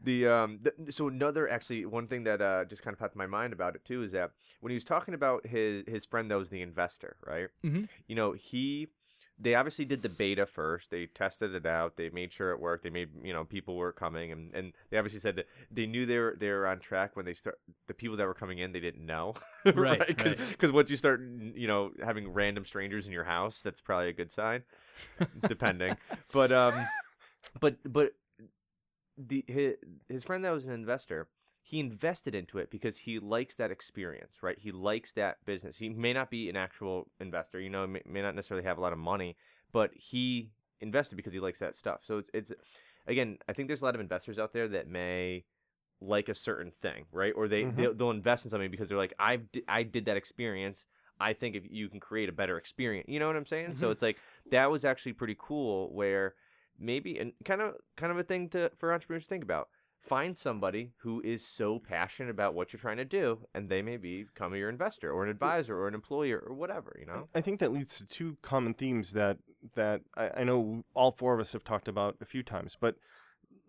[0.00, 3.18] The um, th- so another actually one thing that uh just kind of popped in
[3.18, 4.30] my mind about it too is that
[4.60, 7.48] when he was talking about his his friend that was the investor, right?
[7.64, 7.88] Mhm.
[8.06, 8.86] You know, he
[9.40, 10.90] they obviously did the beta first.
[10.90, 11.96] They tested it out.
[11.96, 12.84] They made sure it worked.
[12.84, 16.06] They made you know people were coming, and, and they obviously said that they knew
[16.06, 17.58] they were they were on track when they start.
[17.86, 19.34] The people that were coming in, they didn't know,
[19.64, 20.72] Right, Because right.
[20.72, 21.20] once you start,
[21.54, 24.62] you know, having random strangers in your house, that's probably a good sign,
[25.46, 25.96] depending.
[26.32, 26.74] but um,
[27.60, 28.12] but but
[29.16, 29.74] the his,
[30.08, 31.28] his friend that was an investor
[31.70, 34.58] he invested into it because he likes that experience right?
[34.58, 35.76] He likes that business.
[35.78, 38.80] He may not be an actual investor you know may, may not necessarily have a
[38.80, 39.36] lot of money
[39.72, 40.50] but he
[40.80, 42.00] invested because he likes that stuff.
[42.02, 42.52] So it's, it's
[43.06, 45.44] again i think there's a lot of investors out there that may
[46.00, 47.32] like a certain thing right?
[47.36, 47.76] Or they Mhm.
[47.76, 50.86] they'll, they'll invest in something because they're like i i did that experience.
[51.20, 53.74] I think if you can create a better experience you know what i'm saying?
[53.74, 53.92] So Mhm.
[53.92, 54.18] it's like
[54.52, 56.34] that was actually pretty cool where
[56.78, 59.68] maybe and kind of kind of a thing to for entrepreneurs to think about
[60.08, 63.96] find somebody who is so passionate about what you're trying to do and they may
[63.96, 67.60] become your investor or an advisor or an employer or whatever you know I think
[67.60, 69.38] that leads to two common themes that
[69.74, 72.76] that I, I know all four of us have talked about a few times.
[72.80, 72.96] But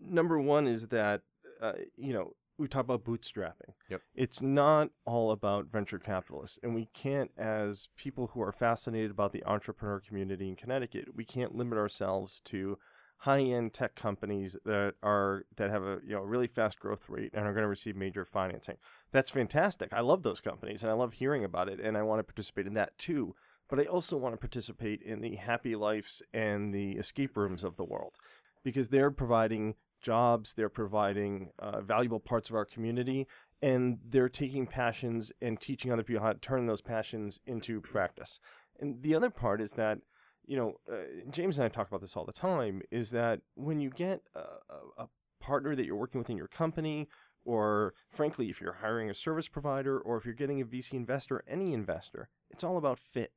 [0.02, 1.22] number one is that
[1.62, 3.74] uh, you know we talk about bootstrapping.
[3.90, 4.02] Yep.
[4.14, 9.32] It's not all about venture capitalists, and we can't, as people who are fascinated about
[9.32, 12.78] the entrepreneur community in Connecticut, we can't limit ourselves to
[13.24, 17.46] high-end tech companies that are that have a you know really fast growth rate and
[17.46, 18.78] are going to receive major financing.
[19.12, 19.94] That's fantastic.
[19.94, 22.68] I love those companies and I love hearing about it and I want to participate
[22.68, 23.36] in that too.
[23.70, 27.76] But I also want to participate in the happy lives and the escape rooms of
[27.76, 28.14] the world
[28.64, 33.28] because they're providing jobs, they're providing uh, valuable parts of our community,
[33.62, 38.40] and they're taking passions and teaching other people how to turn those passions into practice.
[38.80, 40.00] And the other part is that
[40.50, 43.80] you know, uh, James and I talk about this all the time, is that when
[43.80, 45.08] you get a, a,
[45.40, 47.08] partner that you're working with in your company,
[47.46, 51.44] or frankly, if you're hiring a service provider, or if you're getting a VC investor,
[51.48, 53.32] any investor, it's all about fit.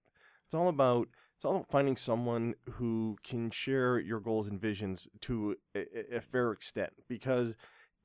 [0.46, 5.06] It's all about it's all about finding someone who can share your goals and visions
[5.20, 6.94] to a, a fair extent.
[7.08, 7.56] Because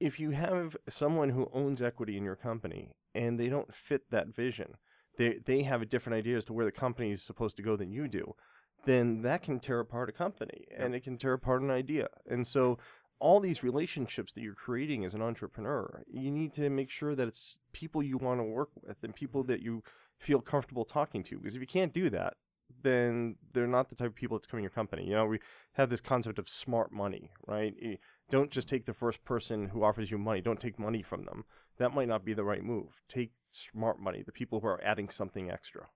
[0.02, 4.36] if you have someone who owns equity in your company and they don't fit that
[4.36, 4.74] vision,
[5.18, 7.78] they they have a different idea as to where the company is supposed to go
[7.78, 8.36] than you do
[8.88, 12.08] then that can tear apart a company and it can tear apart an idea.
[12.26, 12.78] And so
[13.20, 17.28] all these relationships that you're creating as an entrepreneur, you need to make sure that
[17.28, 19.52] it's people you want to work with and people mm-hmm.
[19.52, 19.84] that you
[20.18, 21.38] feel comfortable talking to.
[21.38, 22.36] Because if you can't do that,
[22.82, 25.06] then they're not the type of people that's coming to your company.
[25.06, 25.40] You know, we
[25.74, 27.76] have this concept of smart money, right?
[27.82, 27.98] You
[28.32, 30.40] don't just take the first person who offers you money.
[30.40, 31.44] Don't take money from them.
[31.78, 33.02] That might not be the right move.
[33.10, 35.88] Take smart money, the people who are adding something extra.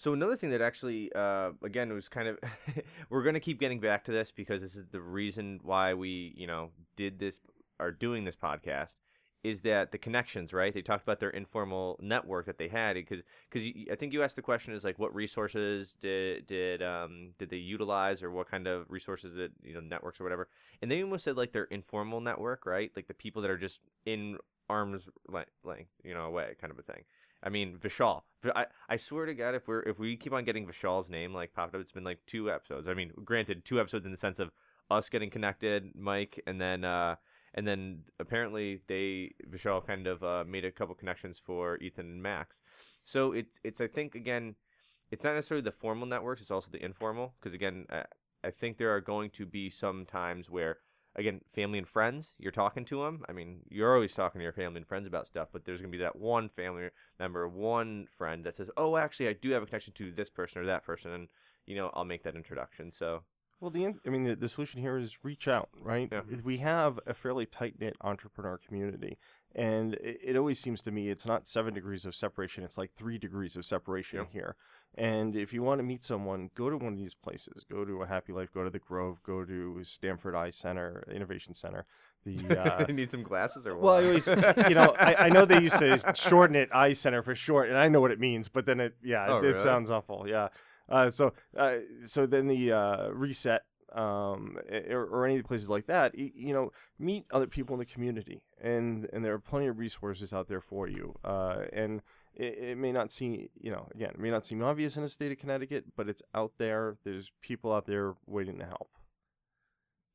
[0.00, 2.38] So another thing that actually, uh, again, was kind of,
[3.10, 6.46] we're gonna keep getting back to this because this is the reason why we, you
[6.46, 7.38] know, did this,
[7.78, 8.96] are doing this podcast,
[9.44, 10.72] is that the connections, right?
[10.72, 13.20] They talked about their informal network that they had because,
[13.50, 17.50] because I think you asked the question is like, what resources did did um did
[17.50, 20.48] they utilize or what kind of resources that you know networks or whatever,
[20.80, 22.90] and they almost said like their informal network, right?
[22.96, 24.38] Like the people that are just in
[24.70, 27.02] arms length, length you know, away, kind of a thing.
[27.42, 28.22] I mean, Vishal.
[28.54, 31.52] I, I swear to God, if we're if we keep on getting Vishal's name like
[31.52, 32.88] popped up, it's been like two episodes.
[32.88, 34.50] I mean, granted, two episodes in the sense of
[34.90, 37.16] us getting connected, Mike, and then uh,
[37.54, 42.22] and then apparently they Vishal kind of uh, made a couple connections for Ethan and
[42.22, 42.62] Max.
[43.04, 44.54] So it's it's I think again,
[45.10, 47.34] it's not necessarily the formal networks; it's also the informal.
[47.40, 48.04] Because again, I,
[48.42, 50.78] I think there are going to be some times where
[51.16, 53.24] again, family and friends, you're talking to them.
[53.28, 55.90] I mean, you're always talking to your family and friends about stuff, but there's going
[55.90, 56.88] to be that one family
[57.18, 60.62] member, one friend that says, "Oh, actually, I do have a connection to this person
[60.62, 61.28] or that person," and
[61.66, 62.90] you know, I'll make that introduction.
[62.92, 63.22] So,
[63.60, 66.08] Well, the I mean, the, the solution here is reach out, right?
[66.10, 66.22] Yeah.
[66.42, 69.18] We have a fairly tight knit entrepreneur community,
[69.54, 72.92] and it, it always seems to me it's not seven degrees of separation; it's like
[72.96, 74.24] three degrees of separation Yeah.
[74.32, 74.56] here.
[74.96, 77.64] And if you want to meet someone, go to one of these places.
[77.70, 78.52] Go to a Happy Life.
[78.52, 79.22] Go to the Grove.
[79.22, 81.86] Go to Stamford Eye Center, Innovation Center.
[82.24, 83.82] The uh, you need some glasses or what?
[83.82, 87.22] well, I always, you know, I, I know they used to shorten it Eye Center
[87.22, 89.60] for short, and I know what it means, but then it, yeah, Oh, it, it
[89.60, 90.26] sounds awful.
[90.28, 90.48] Yeah.
[90.88, 93.62] Uh, so, uh, so then the uh, reset,
[93.92, 94.58] um,
[94.90, 97.86] or, or any of the places like that, you know, meet other people in the
[97.86, 101.14] community, and and there are plenty of resources out there for you.
[101.24, 102.02] Uh, and
[102.34, 105.08] it, it may not seem, you know, again, it may not seem obvious in the
[105.08, 106.96] state of Connecticut, but it's out there.
[107.04, 108.90] There's people out there waiting to help.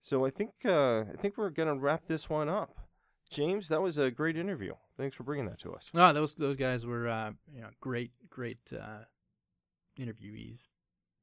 [0.01, 2.75] So I think uh, I think we're gonna wrap this one up.
[3.29, 4.73] James, that was a great interview.
[4.97, 5.89] Thanks for bringing that to us.
[5.93, 9.05] No, those those guys were uh, you know great great uh,
[9.99, 10.67] interviewees.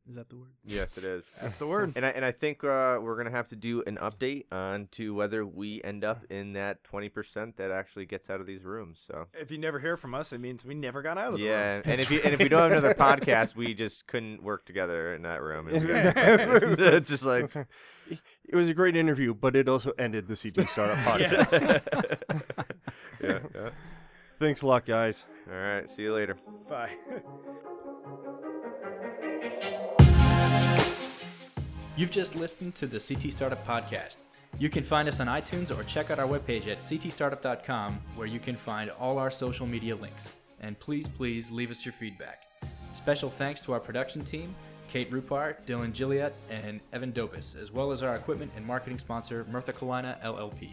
[0.08, 0.50] Is that the word?
[0.64, 1.22] Yes, it is.
[1.40, 1.92] That's the word.
[1.94, 5.14] And I and I think uh, we're gonna have to do an update on to
[5.14, 9.00] whether we end up in that twenty percent that actually gets out of these rooms.
[9.06, 11.44] So If you never hear from us, it means we never got out of the
[11.44, 11.48] room.
[11.52, 14.64] yeah, and if you and if we don't have another podcast, we just couldn't work
[14.66, 15.68] together in that room.
[15.68, 16.48] And we- That's-
[16.78, 17.54] it's just like
[18.10, 21.82] It was a great interview, but it also ended the CT Startup podcast.
[23.22, 23.70] yeah, yeah.
[24.40, 25.24] Thanks a lot, guys.
[25.48, 26.36] All right, see you later.
[26.68, 26.90] Bye.
[31.94, 34.16] You've just listened to the CT Startup Podcast.
[34.58, 38.38] You can find us on iTunes or check out our webpage at ctstartup.com where you
[38.38, 40.36] can find all our social media links.
[40.60, 42.44] And please, please leave us your feedback.
[42.94, 44.54] Special thanks to our production team,
[44.88, 49.44] Kate Rupar, Dylan Gilliat, and Evan Dobis, as well as our equipment and marketing sponsor,
[49.50, 50.70] Murtha Cullina LLP.